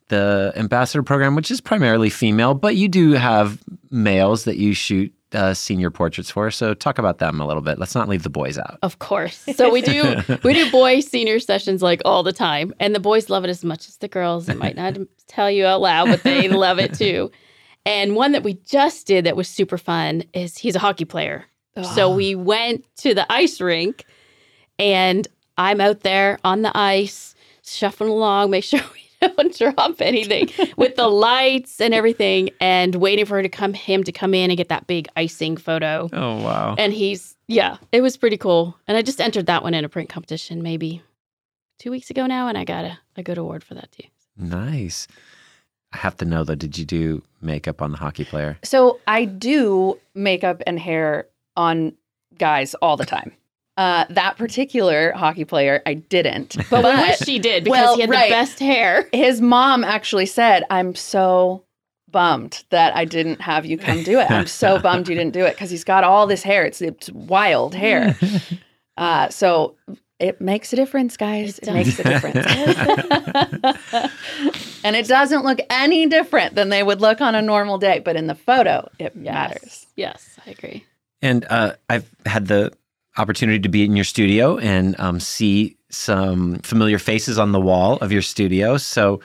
the 0.09 0.53
ambassador 0.57 1.03
program, 1.03 1.35
which 1.35 1.51
is 1.51 1.61
primarily 1.61 2.11
female, 2.11 2.55
but 2.55 2.77
you 2.77 2.88
do 2.88 3.12
have 3.12 3.59
males 3.90 4.45
that 4.45 4.57
you 4.57 4.75
shoot 4.75 5.12
uh, 5.33 5.53
senior 5.55 5.90
portraits 5.90 6.31
for. 6.31 6.51
So 6.51 6.75
talk 6.75 6.99
about 6.99 7.19
them 7.19 7.40
a 7.40 7.47
little 7.47 7.62
bit. 7.62 7.79
Let's 7.79 7.95
not 7.95 8.09
leave 8.09 8.23
the 8.23 8.31
boys 8.31 8.57
out. 8.59 8.79
Of 8.83 8.99
course. 9.01 9.45
So 9.57 9.73
we 9.73 9.81
do 9.83 10.17
we 10.45 10.55
do 10.55 10.71
boy 10.71 11.01
senior 11.01 11.40
sessions 11.40 11.83
like 11.83 12.03
all 12.05 12.23
the 12.23 12.33
time, 12.33 12.73
and 12.79 12.95
the 12.95 13.01
boys 13.01 13.29
love 13.31 13.45
it 13.45 13.51
as 13.51 13.64
much 13.64 13.88
as 13.88 13.97
the 13.97 14.09
girls. 14.09 14.49
It 14.49 14.59
might 14.59 14.77
not 14.77 14.97
tell 15.27 15.51
you 15.51 15.67
out 15.67 15.81
loud, 15.81 16.09
but 16.09 16.23
they 16.23 16.49
love 16.49 16.79
it 16.79 16.95
too. 16.95 17.31
And 17.87 18.14
one 18.14 18.33
that 18.33 18.43
we 18.43 18.55
just 18.67 19.07
did 19.07 19.27
that 19.27 19.37
was 19.37 19.49
super 19.49 19.77
fun 19.77 20.23
is 20.33 20.57
he's 20.59 20.77
a 20.77 20.79
hockey 20.79 21.05
player. 21.05 21.47
So 21.95 22.12
Oh. 22.12 22.14
we 22.14 22.35
went 22.37 22.85
to 22.99 23.14
the 23.14 23.31
ice 23.33 23.61
rink, 23.61 24.05
and 24.79 25.27
I'm 25.59 25.81
out 25.81 26.01
there 26.01 26.38
on 26.45 26.62
the 26.62 26.71
ice 26.77 27.35
shuffling 27.64 28.11
along, 28.11 28.51
make 28.51 28.64
sure 28.64 28.81
we 28.95 29.04
don't 29.37 29.57
drop 29.57 30.01
anything 30.01 30.51
with 30.77 30.97
the 30.97 31.09
lights 31.29 31.81
and 31.81 31.95
everything, 31.95 32.51
and 32.61 32.95
waiting 32.97 33.25
for 33.25 33.37
her 33.37 33.43
to 33.43 33.49
come 33.49 33.75
him 33.75 34.05
to 34.05 34.13
come 34.13 34.35
in 34.35 34.51
and 34.51 34.57
get 34.57 34.69
that 34.69 34.87
big 34.87 35.09
icing 35.17 35.57
photo. 35.57 36.09
Oh 36.13 36.43
wow! 36.43 36.75
And 36.79 36.93
he's, 36.93 37.37
yeah, 37.49 37.77
it 37.93 38.01
was 38.01 38.17
pretty 38.17 38.37
cool. 38.37 38.77
And 38.87 38.97
I 38.97 39.03
just 39.03 39.21
entered 39.21 39.47
that 39.47 39.63
one 39.63 39.75
in 39.75 39.85
a 39.85 39.89
print 39.89 40.09
competition 40.09 40.63
maybe 40.63 41.03
two 41.79 41.91
weeks 41.91 42.11
ago 42.11 42.27
now, 42.27 42.49
and 42.49 42.59
I 42.59 42.65
got 42.65 42.85
a, 42.85 42.99
a 43.17 43.23
good 43.23 43.39
award 43.39 43.65
for 43.65 43.75
that 43.75 43.91
too. 43.93 44.05
Nice. 44.37 45.07
I 45.93 45.99
have 45.99 46.17
to 46.17 46.25
know 46.25 46.43
though. 46.43 46.57
Did 46.57 46.77
you 46.77 46.85
do 46.85 47.23
makeup 47.41 47.81
on 47.81 47.93
the 47.93 47.99
hockey 47.99 48.25
player? 48.25 48.59
So 48.65 48.99
I 49.07 49.25
do 49.25 49.99
makeup 50.15 50.61
and 50.67 50.79
hair 50.79 51.29
on 51.57 51.93
guys 52.37 52.75
all 52.75 52.97
the 52.97 53.07
time. 53.07 53.33
Uh, 53.77 54.05
that 54.09 54.37
particular 54.37 55.11
hockey 55.13 55.45
player, 55.45 55.83
I 55.85 55.95
didn't. 55.95 56.57
But, 56.71 56.85
I 56.85 57.09
wish 57.09 57.19
she 57.19 57.39
did 57.39 57.65
because 57.65 57.79
well, 57.79 57.95
he 57.97 58.03
had 58.03 58.11
right. 58.11 58.29
the 58.29 58.35
best 58.35 58.61
hair. 58.61 59.09
his 59.13 59.41
mom 59.41 59.83
actually 59.83 60.27
said, 60.27 60.65
"I'm 60.71 60.95
so 60.95 61.65
bummed 62.15 62.65
that 62.71 62.95
I 62.97 63.05
didn't 63.05 63.41
have 63.41 63.67
you 63.67 63.77
come 63.77 64.05
do 64.05 64.21
it. 64.21 64.31
I'm 64.31 64.47
so 64.47 64.79
bummed 64.83 65.09
you 65.09 65.17
didn't 65.17 65.35
do 65.35 65.45
it 65.45 65.55
because 65.55 65.71
he's 65.71 65.85
got 65.85 66.05
all 66.05 66.27
this 66.27 66.43
hair. 66.43 66.65
It's 66.65 66.81
it's 66.81 67.11
wild 67.11 67.75
hair. 67.75 68.17
Uh, 68.97 69.29
so 69.29 69.75
it 70.21 70.41
makes 70.41 70.73
a 70.73 70.77
difference, 70.77 71.17
guys. 71.17 71.59
It 71.59 71.67
It, 71.67 71.75
makes 71.75 71.99
a 71.99 72.05
difference, 72.05 72.47
and 74.85 74.95
it 74.95 75.09
doesn't 75.09 75.45
look 75.45 75.59
any 75.69 76.07
different 76.07 76.55
than 76.55 76.69
they 76.69 76.85
would 76.85 77.01
look 77.01 77.21
on 77.21 77.35
a 77.35 77.43
normal 77.43 77.79
day. 77.79 77.99
But 77.99 78.15
in 78.15 78.29
the 78.29 78.37
photo, 78.37 78.89
it 79.01 79.17
matters. 79.17 79.89
Yes, 79.97 80.39
I 80.47 80.51
agree. 80.51 80.85
And 81.21 81.45
uh, 81.51 81.75
I've 81.91 82.09
had 82.25 82.47
the 82.47 82.73
opportunity 83.16 83.59
to 83.61 83.68
be 83.68 83.85
in 83.85 83.94
your 83.96 84.05
studio 84.05 84.59
and 84.59 84.98
um, 84.98 85.20
see 85.20 85.77
some 85.90 86.59
familiar 86.61 86.98
faces 86.98 87.38
on 87.38 87.53
the 87.53 87.61
wall 87.61 87.96
of 87.98 88.11
your 88.12 88.22
studio. 88.22 88.77
So, 88.77 89.20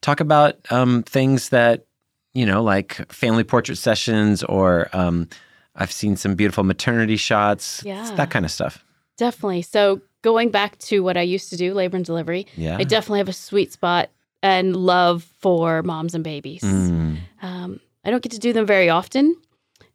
talk 0.00 0.20
about 0.20 0.56
um, 0.70 1.02
things 1.04 1.48
that, 1.50 1.86
you 2.34 2.46
know, 2.46 2.62
like 2.62 2.94
family 3.12 3.44
portrait 3.44 3.76
sessions, 3.76 4.42
or 4.44 4.88
um, 4.92 5.28
I've 5.76 5.92
seen 5.92 6.16
some 6.16 6.34
beautiful 6.34 6.64
maternity 6.64 7.16
shots, 7.16 7.82
Yeah. 7.84 8.10
that 8.16 8.30
kind 8.30 8.44
of 8.44 8.50
stuff. 8.50 8.84
Definitely. 9.16 9.62
So 9.62 10.00
going 10.22 10.50
back 10.50 10.78
to 10.78 11.02
what 11.02 11.16
I 11.16 11.22
used 11.22 11.50
to 11.50 11.56
do, 11.56 11.74
labor 11.74 11.96
and 11.96 12.04
delivery, 12.04 12.46
Yeah. 12.56 12.76
I 12.78 12.84
definitely 12.84 13.18
have 13.18 13.28
a 13.28 13.32
sweet 13.32 13.72
spot 13.72 14.10
and 14.42 14.76
love 14.76 15.24
for 15.40 15.82
moms 15.82 16.14
and 16.14 16.22
babies. 16.22 16.62
Mm. 16.62 17.18
Um, 17.42 17.80
I 18.04 18.10
don't 18.10 18.22
get 18.22 18.30
to 18.32 18.38
do 18.38 18.52
them 18.52 18.66
very 18.66 18.88
often, 18.88 19.34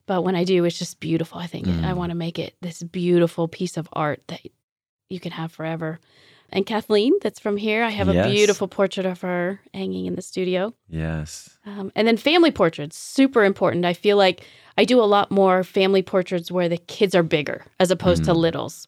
but 0.06 0.24
when 0.24 0.36
I 0.36 0.44
do, 0.44 0.66
it's 0.66 0.78
just 0.80 1.00
beautiful. 1.00 1.38
I 1.40 1.48
think 1.48 1.68
Mm. 1.68 1.84
I 1.86 1.94
want 1.94 2.10
to 2.12 2.16
make 2.16 2.38
it 2.40 2.56
this 2.62 2.84
beautiful 2.84 3.48
piece 3.48 3.78
of 3.78 3.88
art 3.94 4.22
that 4.28 4.42
you 5.10 5.20
can 5.20 5.32
have 5.34 5.52
forever. 5.52 6.00
And 6.50 6.66
Kathleen, 6.68 7.14
that's 7.22 7.40
from 7.40 7.58
here, 7.58 7.84
I 7.84 7.90
have 7.90 8.14
Yes. 8.14 8.28
a 8.28 8.30
beautiful 8.32 8.68
portrait 8.68 9.06
of 9.08 9.22
her 9.22 9.60
hanging 9.74 10.06
in 10.06 10.16
the 10.16 10.22
studio. 10.22 10.74
Yes. 10.88 11.58
Um, 11.66 11.92
and 11.96 12.08
then 12.08 12.16
family 12.18 12.52
portraits, 12.52 12.96
super 12.98 13.44
important. 13.44 13.86
I 13.86 13.94
feel 13.94 14.18
like 14.18 14.46
I 14.78 14.86
do 14.86 15.00
a 15.02 15.06
lot 15.06 15.32
more 15.32 15.64
family 15.64 16.04
portraits 16.04 16.52
where 16.52 16.70
the 16.70 16.78
kids 16.78 17.16
are 17.16 17.24
bigger 17.24 17.66
as 17.80 17.90
opposed 17.92 18.24
to 18.26 18.32
Mm. 18.34 18.38
littles. 18.38 18.88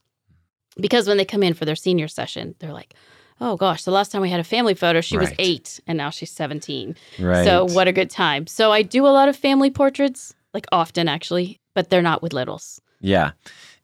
Because 0.79 1.07
when 1.07 1.17
they 1.17 1.25
come 1.25 1.41
in 1.43 1.53
for 1.53 1.65
their 1.65 1.75
senior 1.75 2.07
session, 2.07 2.53
they're 2.59 2.73
like, 2.73 2.93
oh 3.41 3.55
gosh, 3.55 3.83
the 3.83 3.91
last 3.91 4.11
time 4.11 4.21
we 4.21 4.29
had 4.29 4.39
a 4.39 4.43
family 4.43 4.73
photo, 4.73 5.01
she 5.01 5.17
was 5.17 5.31
eight 5.39 5.79
and 5.87 5.97
now 5.97 6.09
she's 6.09 6.31
17. 6.31 6.95
Right. 7.19 7.45
So 7.45 7.65
what 7.65 7.87
a 7.87 7.91
good 7.93 8.09
time. 8.09 8.45
So 8.47 8.71
I 8.71 8.81
do 8.81 9.05
a 9.07 9.09
lot 9.09 9.27
of 9.29 9.35
family 9.35 9.71
portraits, 9.71 10.33
like 10.55 10.65
often 10.71 11.07
actually, 11.07 11.59
but 11.75 11.89
they're 11.91 12.01
not 12.01 12.23
with 12.23 12.33
littles. 12.33 12.81
Yeah. 13.01 13.31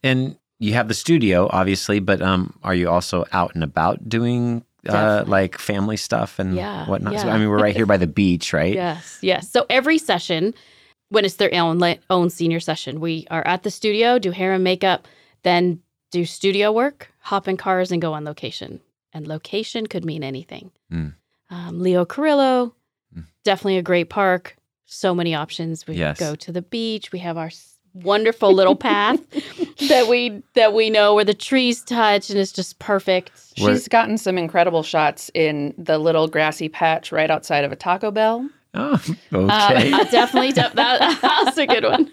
And 0.02 0.38
you 0.58 0.74
have 0.74 0.88
the 0.88 0.94
studio, 0.96 1.48
obviously, 1.52 2.00
but 2.00 2.22
um, 2.22 2.58
are 2.64 2.74
you 2.74 2.90
also 2.90 3.26
out 3.32 3.54
and 3.54 3.64
about 3.64 4.10
doing 4.10 4.64
uh, 4.90 5.24
like 5.28 5.60
family 5.60 5.98
stuff 5.98 6.40
and 6.40 6.56
Yeah, 6.56 6.88
whatnot? 6.88 7.20
So. 7.20 7.30
I 7.30 7.38
mean, 7.38 7.50
we're 7.50 7.62
right 7.62 7.76
here 7.76 7.86
by 7.86 7.98
the 7.98 8.08
beach, 8.08 8.54
right? 8.54 8.74
Yes, 8.74 9.20
yes. 9.22 9.52
So 9.52 9.66
every 9.70 10.00
session, 10.00 10.54
when 11.10 11.26
it's 11.26 11.36
their 11.36 11.54
own 11.54 11.84
own 12.10 12.30
senior 12.30 12.60
session. 12.60 13.00
We 13.02 13.28
are 13.30 13.46
at 13.46 13.64
the 13.64 13.70
studio, 13.70 14.18
do 14.18 14.32
hair 14.32 14.54
and 14.54 14.64
makeup, 14.64 15.08
then 15.44 15.82
do 16.10 16.26
studio 16.26 16.72
work, 16.72 17.12
hop 17.20 17.48
in 17.48 17.58
cars, 17.58 17.92
and 17.92 18.02
go 18.02 18.14
on 18.14 18.24
location. 18.24 18.80
And 19.14 19.28
location 19.28 19.88
could 19.88 20.06
mean 20.06 20.24
anything. 20.24 20.72
Mm. 20.92 21.14
Um, 21.50 21.80
Leo 21.80 22.06
Carrillo, 22.06 22.74
Mm. 23.14 23.26
definitely 23.44 23.78
a 23.78 23.84
great 23.84 24.10
park. 24.10 24.56
So 24.94 25.16
many 25.16 25.34
options. 25.34 25.88
We 25.88 25.96
Yes. 25.96 26.20
go 26.20 26.36
to 26.36 26.52
the 26.52 26.62
beach. 26.62 27.14
We 27.14 27.20
have 27.20 27.38
our 27.38 27.50
wonderful 27.94 28.54
little 28.54 28.76
path 28.90 29.20
that 29.88 30.08
we 30.10 30.44
that 30.54 30.74
we 30.74 30.90
know 30.90 31.16
where 31.16 31.24
the 31.24 31.34
trees 31.34 31.82
touch, 31.82 32.30
and 32.30 32.38
it's 32.38 32.52
just 32.52 32.78
perfect. 32.80 33.32
Where- 33.58 33.74
She's 33.74 33.88
gotten 33.88 34.18
some 34.18 34.38
incredible 34.38 34.84
shots 34.84 35.32
in 35.34 35.74
the 35.78 35.98
little 35.98 36.28
grassy 36.28 36.68
patch 36.68 37.12
right 37.14 37.32
outside 37.32 37.64
of 37.64 37.72
a 37.72 37.76
Taco 37.78 38.12
Bell. 38.12 38.50
Oh, 38.74 38.94
okay. 39.34 39.92
Uh, 39.94 39.98
I 39.98 40.04
definitely 40.12 40.52
de- 40.52 40.72
that, 40.76 41.20
that's 41.22 41.58
a 41.58 41.68
good 41.68 41.84
one. 41.84 42.12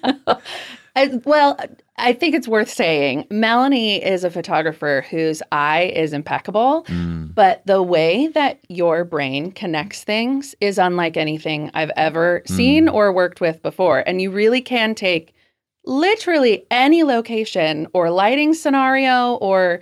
I, 0.99 1.21
well, 1.25 1.57
I 1.97 2.13
think 2.13 2.35
it's 2.35 2.49
worth 2.49 2.69
saying 2.71 3.27
Melanie 3.31 4.03
is 4.05 4.25
a 4.25 4.31
photographer 4.31 5.05
whose 5.11 5.43
eye 5.53 5.93
is 5.95 6.13
impeccable, 6.13 6.85
Mm. 6.89 7.35
but 7.35 7.63
the 7.67 7.83
way 7.83 8.27
that 8.29 8.59
your 8.69 9.05
brain 9.05 9.53
connects 9.53 10.03
things 10.05 10.55
is 10.61 10.79
unlike 10.79 11.17
anything 11.17 11.71
I've 11.75 11.93
ever 11.97 12.43
seen 12.47 12.89
or 12.89 13.13
worked 13.13 13.41
with 13.41 13.63
before. 13.63 14.03
And 14.07 14.21
you 14.21 14.31
really 14.31 14.61
can 14.61 14.95
take 14.95 15.35
literally 15.85 16.67
any 16.71 17.03
location 17.05 17.87
or 17.93 18.11
lighting 18.11 18.53
scenario 18.55 19.35
or 19.37 19.81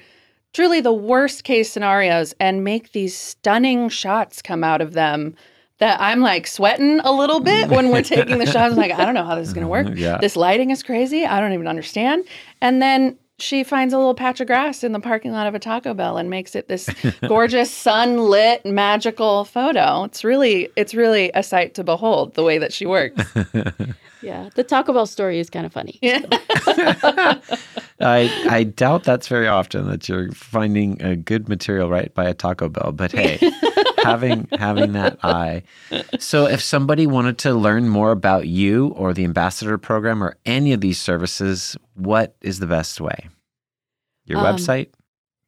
truly 0.53 0.81
the 0.81 0.93
worst 0.93 1.45
case 1.45 1.71
scenarios 1.71 2.35
and 2.41 2.63
make 2.65 2.93
these 2.93 3.17
stunning 3.17 3.89
shots 3.89 4.41
come 4.43 4.63
out 4.65 4.81
of 4.81 4.93
them 4.93 5.35
that 5.79 6.01
I'm 6.01 6.21
like 6.21 6.47
sweating 6.47 7.01
a 7.01 7.13
little 7.13 7.41
bit 7.41 7.69
when 7.69 7.91
we're 7.91 8.03
taking 8.15 8.39
the 8.39 8.47
shots. 8.47 8.73
I'm 8.73 8.77
like, 8.77 8.93
I 8.93 9.05
don't 9.05 9.15
know 9.15 9.25
how 9.25 9.35
this 9.35 9.49
is 9.49 9.55
going 9.55 9.65
to 9.65 9.69
work. 9.69 9.89
Yeah. 9.95 10.19
This 10.19 10.37
lighting 10.37 10.71
is 10.71 10.83
crazy. 10.83 11.27
I 11.27 11.41
don't 11.41 11.53
even 11.53 11.69
understand. 11.69 12.25
And 12.61 12.81
then 12.81 13.19
she 13.39 13.63
finds 13.65 13.93
a 13.93 13.99
little 13.99 14.15
patch 14.15 14.41
of 14.41 14.47
grass 14.47 14.83
in 14.83 14.93
the 14.93 15.01
parking 15.01 15.33
lot 15.33 15.47
of 15.47 15.55
a 15.55 15.59
Taco 15.59 15.93
Bell 15.93 16.17
and 16.17 16.31
makes 16.31 16.55
it 16.55 16.69
this 16.69 16.89
gorgeous 17.29 17.71
sunlit 17.71 18.65
magical 18.65 19.45
photo. 19.45 20.05
It's 20.05 20.25
really 20.25 20.71
it's 20.77 20.95
really 20.95 21.31
a 21.35 21.43
sight 21.43 21.75
to 21.75 21.85
behold 21.85 22.35
the 22.35 22.43
way 22.43 22.59
that 22.59 22.73
she 22.73 22.87
works. 22.87 23.23
Yeah, 24.23 24.49
the 24.57 24.65
Taco 24.65 24.93
Bell 24.93 25.07
story 25.07 25.39
is 25.39 25.51
kind 25.51 25.67
of 25.67 25.73
funny. 25.73 26.01
Yeah. 26.03 26.21
I 28.01 28.31
I 28.51 28.65
doubt 28.65 29.05
that's 29.05 29.29
very 29.29 29.47
often 29.47 29.89
that 29.89 30.09
you're 30.09 30.33
finding 30.33 31.01
a 31.01 31.15
good 31.15 31.49
material 31.49 31.89
right 31.91 32.13
by 32.13 32.25
a 32.25 32.35
Taco 32.35 32.69
Bell. 32.69 32.93
But 32.93 33.13
hey, 33.13 33.39
having 34.11 34.49
having 34.59 34.93
that 34.93 35.19
eye. 35.25 35.63
So 36.19 36.47
if 36.47 36.63
somebody 36.63 37.07
wanted 37.07 37.39
to 37.39 37.53
learn 37.55 37.89
more 37.89 38.11
about 38.13 38.47
you 38.49 38.89
or 38.97 39.13
the 39.13 39.25
ambassador 39.25 39.79
program 39.79 40.23
or 40.23 40.37
any 40.47 40.73
of 40.73 40.81
these 40.81 40.99
services, 41.01 41.77
what 41.95 42.37
is 42.41 42.59
the 42.59 42.67
best 42.67 43.01
way? 43.01 43.29
Your 44.25 44.39
Um, 44.39 44.47
website? 44.57 44.89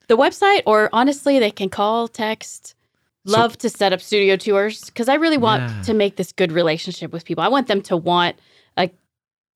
The 0.08 0.16
website, 0.16 0.62
or 0.66 0.88
honestly, 0.92 1.38
they 1.38 1.50
can 1.50 1.68
call, 1.68 2.08
text. 2.08 2.74
So- 3.26 3.32
Love 3.38 3.58
to 3.58 3.68
set 3.68 3.92
up 3.92 4.00
studio 4.00 4.36
tours 4.36 4.84
because 4.86 5.08
I 5.08 5.14
really 5.16 5.36
want 5.36 5.62
Yeah. 5.62 5.82
to 5.82 5.94
make 5.94 6.16
this 6.16 6.32
good 6.32 6.50
relationship 6.52 7.12
with 7.12 7.24
people. 7.24 7.44
I 7.44 7.48
want 7.48 7.66
them 7.66 7.82
to 7.82 7.96
want 7.96 8.36
like 8.76 8.94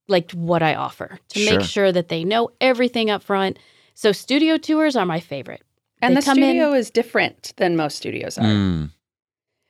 like 0.09 0.31
what 0.33 0.61
I 0.61 0.75
offer 0.75 1.17
to 1.29 1.39
Sure. 1.39 1.57
make 1.57 1.65
sure 1.67 1.91
that 1.91 2.09
they 2.09 2.23
know 2.25 2.49
everything 2.59 3.09
up 3.09 3.23
front. 3.23 3.57
So 3.95 4.11
studio 4.11 4.57
tours 4.57 4.95
are 4.95 5.05
my 5.05 5.19
favorite. 5.21 5.61
And 6.03 6.15
They 6.15 6.19
the 6.21 6.25
come 6.25 6.37
in- 6.39 6.43
studio 6.43 6.73
is 6.73 6.89
different 6.91 7.53
than 7.57 7.75
most 7.75 7.97
studios 7.97 8.37
are. 8.37 8.43
Mm. 8.43 8.89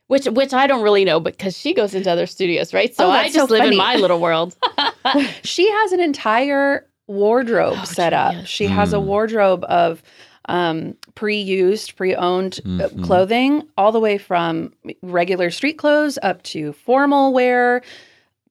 Which 0.07 0.25
which 0.25 0.53
I 0.53 0.67
don't 0.67 0.81
really 0.83 1.05
know 1.05 1.19
because 1.19 1.57
she 1.57 1.73
goes 1.73 1.95
into 1.95 2.11
other 2.11 2.27
studios, 2.27 2.73
right? 2.73 2.93
So 2.95 3.05
Oh, 3.07 3.09
I 3.11 3.23
just 3.29 3.35
so 3.35 3.45
live 3.45 3.59
funny. 3.59 3.71
in 3.71 3.77
my 3.77 3.95
little 3.95 4.19
world. 4.19 4.55
She 5.43 5.69
has 5.69 5.91
an 5.91 5.99
entire 5.99 6.85
wardrobe 7.07 7.77
Oh, 7.81 7.85
set 7.85 8.09
true, 8.09 8.17
up. 8.17 8.33
yes. 8.33 8.47
She 8.47 8.65
has 8.65 8.93
a 8.93 8.97
Mm. 8.97 9.03
wardrobe 9.05 9.63
of 9.65 10.01
um, 10.49 10.97
pre-used, 11.15 11.95
pre-owned 11.95 12.59
uh, 12.65 12.67
Mhm. 12.89 13.03
clothing, 13.05 13.63
all 13.77 13.93
the 13.93 13.99
way 13.99 14.17
from 14.17 14.73
regular 15.01 15.49
street 15.49 15.77
clothes 15.77 16.19
up 16.21 16.43
to 16.43 16.73
formal 16.73 17.31
wear, 17.31 17.81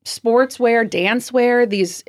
sportswear, 0.06 0.88
dance 0.88 1.32
wear. 1.32 1.66
These 1.66 2.02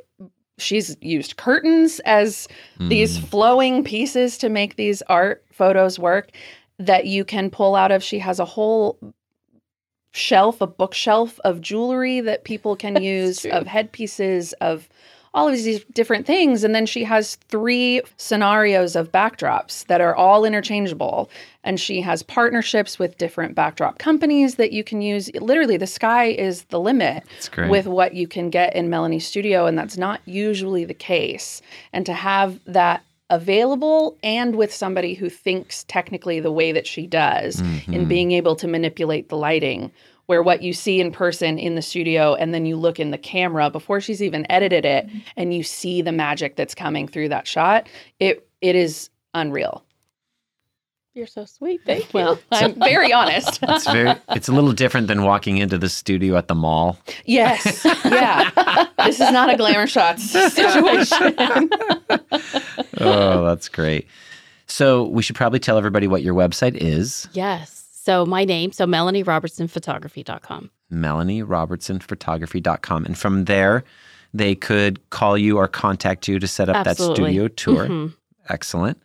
she's 0.58 0.96
used 1.00 1.36
curtains 1.36 2.00
as 2.04 2.48
these 2.78 3.18
Mm. 3.18 3.24
flowing 3.28 3.84
pieces 3.84 4.38
to 4.38 4.48
make 4.48 4.76
these 4.76 5.02
art 5.08 5.44
photos 5.52 5.98
work 5.98 6.30
that 6.78 7.06
you 7.06 7.24
can 7.24 7.50
pull 7.50 7.74
out 7.74 7.90
of. 7.92 8.02
She 8.02 8.18
has 8.20 8.38
a 8.38 8.44
whole 8.44 8.98
shelf, 10.12 10.60
a 10.60 10.66
bookshelf 10.66 11.40
of 11.44 11.60
jewelry 11.60 12.20
that 12.20 12.44
people 12.44 12.76
can 12.76 12.96
use, 13.02 13.44
of 13.46 13.66
headpieces, 13.66 14.52
of 14.54 14.88
all 15.34 15.48
of 15.48 15.54
these 15.54 15.84
different 15.92 16.26
things. 16.26 16.64
And 16.64 16.74
then 16.74 16.86
she 16.86 17.04
has 17.04 17.34
three 17.48 18.00
scenarios 18.16 18.94
of 18.94 19.10
backdrops 19.10 19.84
that 19.86 20.00
are 20.00 20.14
all 20.14 20.44
interchangeable. 20.44 21.28
And 21.64 21.80
she 21.80 22.00
has 22.02 22.22
partnerships 22.22 22.98
with 22.98 23.18
different 23.18 23.54
backdrop 23.54 23.98
companies 23.98 24.54
that 24.54 24.72
you 24.72 24.84
can 24.84 25.02
use. 25.02 25.30
Literally, 25.34 25.76
the 25.76 25.86
sky 25.86 26.26
is 26.26 26.62
the 26.64 26.78
limit 26.78 27.24
with 27.68 27.86
what 27.86 28.14
you 28.14 28.28
can 28.28 28.48
get 28.48 28.76
in 28.76 28.88
Melanie's 28.88 29.26
studio, 29.26 29.66
and 29.66 29.76
that's 29.76 29.96
not 29.96 30.20
usually 30.24 30.84
the 30.84 30.94
case. 30.94 31.60
And 31.92 32.06
to 32.06 32.12
have 32.12 32.60
that 32.66 33.02
available 33.30 34.16
and 34.22 34.54
with 34.54 34.72
somebody 34.72 35.14
who 35.14 35.28
thinks 35.28 35.84
technically 35.84 36.38
the 36.40 36.52
way 36.52 36.70
that 36.72 36.86
she 36.86 37.06
does 37.06 37.60
in 37.60 38.04
Mhm. 38.04 38.08
being 38.08 38.32
able 38.32 38.54
to 38.56 38.68
manipulate 38.68 39.30
the 39.30 39.36
lighting, 39.36 39.90
where 40.26 40.42
what 40.42 40.62
you 40.62 40.72
see 40.72 41.00
in 41.00 41.10
person 41.12 41.58
in 41.58 41.74
the 41.74 41.82
studio 41.82 42.34
and 42.34 42.54
then 42.54 42.66
you 42.66 42.76
look 42.76 42.98
in 42.98 43.10
the 43.10 43.18
camera 43.18 43.70
before 43.70 44.00
she's 44.00 44.22
even 44.22 44.50
edited 44.50 44.84
it 44.84 45.06
mm-hmm. 45.06 45.18
and 45.36 45.54
you 45.54 45.62
see 45.62 46.02
the 46.02 46.12
magic 46.12 46.56
that's 46.56 46.74
coming 46.74 47.06
through 47.06 47.28
that 47.28 47.46
shot, 47.46 47.88
it 48.20 48.46
it 48.60 48.74
is 48.74 49.10
unreal. 49.34 49.84
You're 51.14 51.28
so 51.28 51.44
sweet. 51.44 51.80
Thank 51.86 52.12
you. 52.12 52.20
Well, 52.20 52.40
I'm 52.50 52.74
very 52.80 53.12
honest. 53.12 53.60
It's 53.68 53.84
very 53.88 54.14
it's 54.30 54.48
a 54.48 54.52
little 54.52 54.72
different 54.72 55.06
than 55.06 55.22
walking 55.22 55.58
into 55.58 55.78
the 55.78 55.88
studio 55.88 56.36
at 56.36 56.48
the 56.48 56.56
mall. 56.56 56.98
yes. 57.24 57.84
Yeah. 58.04 58.50
this 59.04 59.20
is 59.20 59.30
not 59.30 59.48
a 59.48 59.56
glamour 59.56 59.86
shots 59.86 60.28
situation. 60.28 61.36
Oh, 63.00 63.44
that's 63.44 63.68
great. 63.68 64.08
So 64.66 65.04
we 65.04 65.22
should 65.22 65.36
probably 65.36 65.60
tell 65.60 65.78
everybody 65.78 66.08
what 66.08 66.22
your 66.22 66.34
website 66.34 66.76
is. 66.76 67.28
yes. 67.32 67.83
So 68.04 68.26
my 68.26 68.44
name, 68.44 68.70
so 68.70 68.84
MelanieRobertsonPhotography.com. 68.84 70.70
MelanieRobertsonPhotography.com. 70.92 73.04
And 73.06 73.16
from 73.16 73.44
there, 73.46 73.82
they 74.34 74.54
could 74.54 75.08
call 75.10 75.38
you 75.38 75.56
or 75.56 75.66
contact 75.68 76.28
you 76.28 76.38
to 76.38 76.46
set 76.46 76.68
up 76.68 76.86
Absolutely. 76.86 77.08
that 77.08 77.14
studio 77.16 77.48
tour. 77.48 77.86
Mhm. 77.88 78.14
Excellent. 78.50 79.00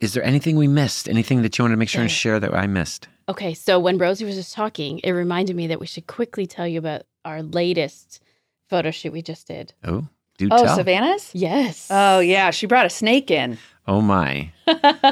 Is 0.00 0.14
there 0.14 0.24
anything 0.24 0.56
we 0.56 0.66
missed? 0.66 1.08
Anything 1.08 1.42
that 1.42 1.56
you 1.56 1.62
wanted 1.62 1.74
to 1.74 1.78
make 1.78 1.88
sure 1.88 2.02
and 2.02 2.10
share 2.10 2.40
that 2.40 2.52
I 2.52 2.66
missed? 2.66 3.06
Okay, 3.28 3.54
so 3.54 3.78
when 3.78 3.98
Rosie 3.98 4.24
was 4.24 4.34
just 4.34 4.52
talking, 4.52 4.98
it 5.04 5.12
reminded 5.12 5.54
me 5.54 5.68
that 5.68 5.78
we 5.78 5.86
should 5.86 6.08
quickly 6.08 6.44
tell 6.46 6.66
you 6.66 6.80
about 6.80 7.02
our 7.24 7.40
latest 7.42 8.20
photo 8.68 8.90
shoot 8.90 9.12
we 9.12 9.22
just 9.22 9.46
did. 9.46 9.72
Oh, 9.84 10.08
do 10.38 10.48
Oh, 10.50 10.64
tell. 10.64 10.74
Savannah's? 10.76 11.30
Yes. 11.34 11.86
Oh 11.90 12.18
yeah, 12.18 12.50
she 12.50 12.66
brought 12.66 12.86
a 12.86 12.90
snake 12.90 13.30
in. 13.30 13.58
Oh 13.86 14.00
my. 14.00 14.50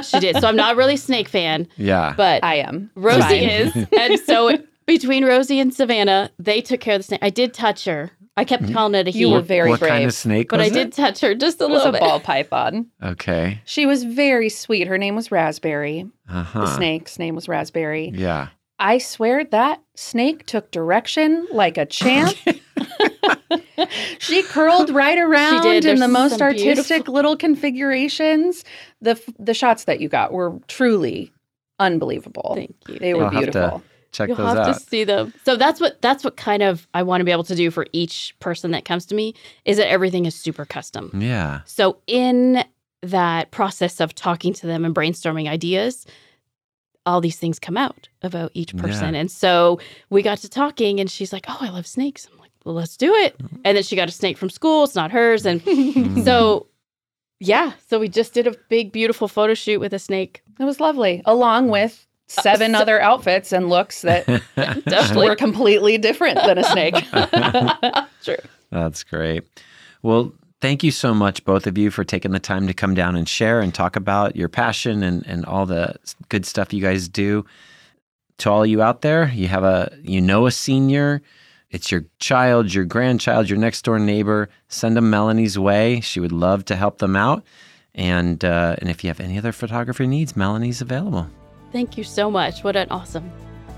she 0.03 0.19
did. 0.19 0.37
So 0.41 0.47
I'm 0.47 0.55
not 0.55 0.75
really 0.75 0.95
a 0.95 0.97
snake 0.97 1.29
fan, 1.29 1.67
Yeah. 1.77 2.13
but 2.17 2.43
I 2.43 2.55
am. 2.55 2.89
Rosie 2.95 3.19
Fine. 3.21 3.33
is. 3.43 3.87
And 3.99 4.19
so 4.19 4.57
between 4.85 5.25
Rosie 5.25 5.59
and 5.59 5.73
Savannah, 5.73 6.31
they 6.39 6.61
took 6.61 6.79
care 6.79 6.95
of 6.95 6.99
the 6.99 7.03
snake. 7.03 7.19
I 7.23 7.29
did 7.29 7.53
touch 7.53 7.85
her. 7.85 8.11
I 8.35 8.45
kept 8.45 8.73
calling 8.73 8.95
it 8.95 9.07
a 9.07 9.11
You 9.11 9.29
were 9.29 9.41
very 9.41 9.69
what 9.69 9.79
brave. 9.79 9.91
kind 9.91 10.05
of 10.05 10.13
snake 10.13 10.49
but 10.49 10.59
was 10.59 10.67
I 10.67 10.73
did 10.73 10.91
touch 10.91 11.19
her 11.21 11.35
just 11.35 11.61
a 11.61 11.65
It 11.65 11.69
was 11.69 11.77
little 11.83 11.89
a 11.89 11.91
bit. 11.91 12.01
ball 12.01 12.19
python. 12.19 12.87
Okay. 13.03 13.61
She 13.65 13.85
was 13.85 14.03
very 14.03 14.49
sweet. 14.49 14.87
Her 14.87 14.97
name 14.97 15.15
was 15.15 15.31
Raspberry. 15.31 16.07
Uh-huh. 16.27 16.61
The 16.61 16.75
snake's 16.75 17.19
name 17.19 17.35
was 17.35 17.47
Raspberry. 17.47 18.11
Yeah. 18.15 18.47
I 18.79 18.97
swear 18.97 19.43
that 19.45 19.83
snake 19.95 20.47
took 20.47 20.71
direction 20.71 21.47
like 21.51 21.77
a 21.77 21.85
champ. 21.85 22.35
She 24.19 24.43
curled 24.43 24.89
right 24.89 25.17
around 25.17 25.61
did. 25.63 25.75
in 25.77 25.83
There's 25.83 25.99
the 25.99 26.07
most 26.07 26.41
artistic 26.41 26.87
beautiful- 26.87 27.13
little 27.13 27.35
configurations. 27.37 28.63
The 29.01 29.11
f- 29.11 29.29
the 29.39 29.53
shots 29.53 29.85
that 29.85 29.99
you 29.99 30.09
got 30.09 30.31
were 30.33 30.59
truly 30.67 31.31
unbelievable. 31.79 32.53
Thank 32.55 32.75
you. 32.87 32.99
They 32.99 33.13
were 33.13 33.25
I'll 33.25 33.29
have 33.31 33.39
to 33.45 33.51
beautiful. 33.51 33.83
Check 34.11 34.27
You'll 34.29 34.37
those 34.37 34.47
have 34.49 34.57
out. 34.67 34.73
to 34.75 34.79
see 34.79 35.03
them. 35.03 35.33
So 35.43 35.55
that's 35.55 35.81
what 35.81 35.99
that's 36.01 36.23
what 36.23 36.37
kind 36.37 36.61
of 36.61 36.87
I 36.93 37.01
want 37.03 37.21
to 37.21 37.25
be 37.25 37.31
able 37.31 37.43
to 37.45 37.55
do 37.55 37.71
for 37.71 37.87
each 37.93 38.35
person 38.39 38.71
that 38.71 38.85
comes 38.85 39.05
to 39.07 39.15
me 39.15 39.33
is 39.65 39.77
that 39.77 39.89
everything 39.89 40.25
is 40.27 40.35
super 40.35 40.65
custom. 40.65 41.09
Yeah. 41.19 41.61
So 41.65 41.97
in 42.05 42.63
that 43.01 43.49
process 43.51 43.99
of 43.99 44.13
talking 44.13 44.53
to 44.53 44.67
them 44.67 44.85
and 44.85 44.93
brainstorming 44.93 45.49
ideas, 45.49 46.05
all 47.07 47.21
these 47.21 47.37
things 47.37 47.59
come 47.59 47.75
out 47.75 48.07
about 48.21 48.51
each 48.53 48.77
person. 48.77 49.13
And 49.15 49.29
so 49.31 49.79
we 50.11 50.21
got 50.21 50.37
to 50.39 50.49
talking 50.49 50.99
and 51.01 51.09
she's 51.11 51.33
like, 51.33 51.45
"Oh, 51.49 51.57
I 51.59 51.69
love 51.69 51.85
snakes." 51.87 52.27
I'm 52.31 52.37
like, 52.37 52.51
"Well, 52.63 52.75
let's 52.75 52.97
do 52.97 53.13
it." 53.13 53.35
And 53.65 53.75
then 53.77 53.83
she 53.83 53.95
got 53.95 54.07
a 54.09 54.11
snake 54.11 54.37
from 54.37 54.49
school. 54.49 54.83
It's 54.85 54.95
not 54.95 55.11
hers 55.11 55.45
and 55.45 55.61
so 56.25 56.67
yeah, 57.39 57.73
so 57.87 57.99
we 57.99 58.07
just 58.09 58.33
did 58.33 58.47
a 58.47 58.55
big 58.69 58.91
beautiful 58.91 59.27
photo 59.27 59.53
shoot 59.53 59.79
with 59.79 59.93
a 59.93 59.99
snake. 59.99 60.41
It 60.59 60.63
was 60.63 60.79
lovely, 60.79 61.21
along 61.25 61.67
with 61.69 62.05
seven 62.27 62.73
Uh, 62.73 62.77
so- 62.77 62.81
other 62.83 63.01
outfits 63.01 63.51
and 63.51 63.69
looks 63.69 64.01
that 64.03 64.25
Definitely. 64.55 65.29
were 65.29 65.35
completely 65.35 65.97
different 65.97 66.35
than 66.37 66.57
a 66.57 66.63
snake. 66.63 66.95
True. 68.23 68.37
That's 68.71 69.03
great. 69.03 69.43
Well, 70.01 70.33
thank 70.61 70.83
you 70.83 70.91
so 70.91 71.13
much, 71.13 71.43
both 71.43 71.67
of 71.67 71.77
you, 71.77 71.91
for 71.91 72.03
taking 72.03 72.31
the 72.31 72.39
time 72.39 72.65
to 72.67 72.73
come 72.73 72.93
down 72.93 73.15
and 73.15 73.27
share 73.27 73.59
and 73.59 73.73
talk 73.73 73.95
about 73.95 74.35
your 74.35 74.47
passion 74.49 75.03
and, 75.03 75.25
and 75.27 75.45
all 75.45 75.65
the 75.65 75.95
good 76.29 76.45
stuff 76.45 76.71
you 76.73 76.81
guys 76.81 77.07
do. 77.09 77.45
To 78.39 78.49
all 78.49 78.65
you 78.65 78.81
out 78.81 79.01
there, 79.01 79.29
you 79.33 79.47
have 79.49 79.63
a 79.63 79.91
you 80.01 80.19
know 80.21 80.45
a 80.47 80.51
senior, 80.51 81.21
it's 81.73 81.91
your 81.91 82.05
child, 82.19 82.73
your 82.73 82.85
grandchild, 82.85 83.49
your 83.49 83.57
next 83.57 83.81
door 83.81 83.97
neighbor. 83.97 84.47
Send 84.69 84.95
them 84.95 85.09
Melanie's 85.09 85.57
way. 85.57 85.99
She 86.01 86.19
would 86.19 86.31
love 86.31 86.63
to 86.65 86.75
help 86.75 86.99
them 86.99 87.15
out. 87.15 87.43
And 87.95 88.45
uh, 88.45 88.75
and 88.77 88.89
if 88.89 89.03
you 89.03 89.09
have 89.09 89.19
any 89.19 89.37
other 89.37 89.51
photography 89.51 90.07
needs, 90.07 90.35
Melanie's 90.35 90.81
available. 90.81 91.27
Thank 91.71 91.97
you 91.97 92.03
so 92.03 92.29
much. 92.31 92.63
What 92.63 92.75
an 92.75 92.87
awesome, 92.91 93.31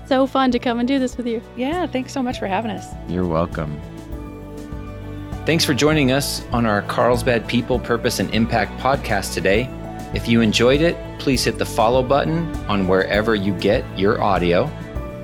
so 0.06 0.26
fun 0.26 0.52
to 0.52 0.58
come 0.58 0.78
and 0.78 0.86
do 0.86 0.98
this 0.98 1.16
with 1.16 1.26
you. 1.26 1.42
Yeah, 1.56 1.86
thanks 1.86 2.12
so 2.12 2.22
much 2.22 2.38
for 2.38 2.46
having 2.46 2.70
us. 2.70 2.86
You're 3.08 3.26
welcome. 3.26 3.80
Thanks 5.46 5.64
for 5.64 5.74
joining 5.74 6.12
us 6.12 6.44
on 6.52 6.66
our 6.66 6.82
Carlsbad 6.82 7.46
People, 7.46 7.78
Purpose, 7.78 8.18
and 8.18 8.32
Impact 8.34 8.78
podcast 8.80 9.32
today. 9.32 9.70
If 10.14 10.28
you 10.28 10.40
enjoyed 10.40 10.80
it, 10.80 10.96
please 11.18 11.44
hit 11.44 11.58
the 11.58 11.66
follow 11.66 12.02
button 12.02 12.54
on 12.66 12.88
wherever 12.88 13.34
you 13.34 13.54
get 13.58 13.84
your 13.98 14.20
audio. 14.20 14.64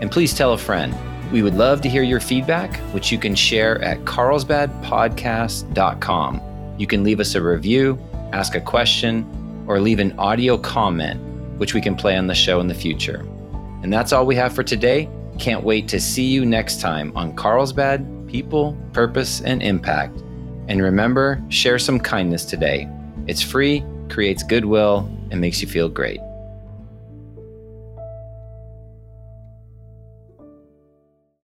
And 0.00 0.10
please 0.10 0.34
tell 0.34 0.52
a 0.52 0.58
friend. 0.58 0.94
We 1.32 1.42
would 1.42 1.54
love 1.54 1.80
to 1.80 1.88
hear 1.88 2.02
your 2.02 2.20
feedback, 2.20 2.76
which 2.92 3.10
you 3.10 3.18
can 3.18 3.34
share 3.34 3.82
at 3.82 4.00
carlsbadpodcast.com. 4.00 6.74
You 6.78 6.86
can 6.86 7.02
leave 7.02 7.20
us 7.20 7.34
a 7.34 7.40
review, 7.40 7.98
ask 8.34 8.54
a 8.54 8.60
question, 8.60 9.64
or 9.66 9.80
leave 9.80 9.98
an 9.98 10.12
audio 10.18 10.58
comment, 10.58 11.18
which 11.58 11.72
we 11.72 11.80
can 11.80 11.96
play 11.96 12.18
on 12.18 12.26
the 12.26 12.34
show 12.34 12.60
in 12.60 12.68
the 12.68 12.74
future. 12.74 13.26
And 13.82 13.90
that's 13.90 14.12
all 14.12 14.26
we 14.26 14.36
have 14.36 14.54
for 14.54 14.62
today. 14.62 15.08
Can't 15.38 15.64
wait 15.64 15.88
to 15.88 15.98
see 15.98 16.26
you 16.26 16.44
next 16.44 16.82
time 16.82 17.16
on 17.16 17.34
Carlsbad 17.34 18.06
people, 18.26 18.76
purpose, 18.92 19.40
and 19.40 19.62
impact. 19.62 20.18
And 20.68 20.82
remember, 20.82 21.42
share 21.48 21.78
some 21.78 21.98
kindness 21.98 22.44
today. 22.44 22.86
It's 23.26 23.40
free, 23.40 23.82
creates 24.10 24.42
goodwill, 24.42 25.08
and 25.30 25.40
makes 25.40 25.62
you 25.62 25.68
feel 25.68 25.88
great. 25.88 26.20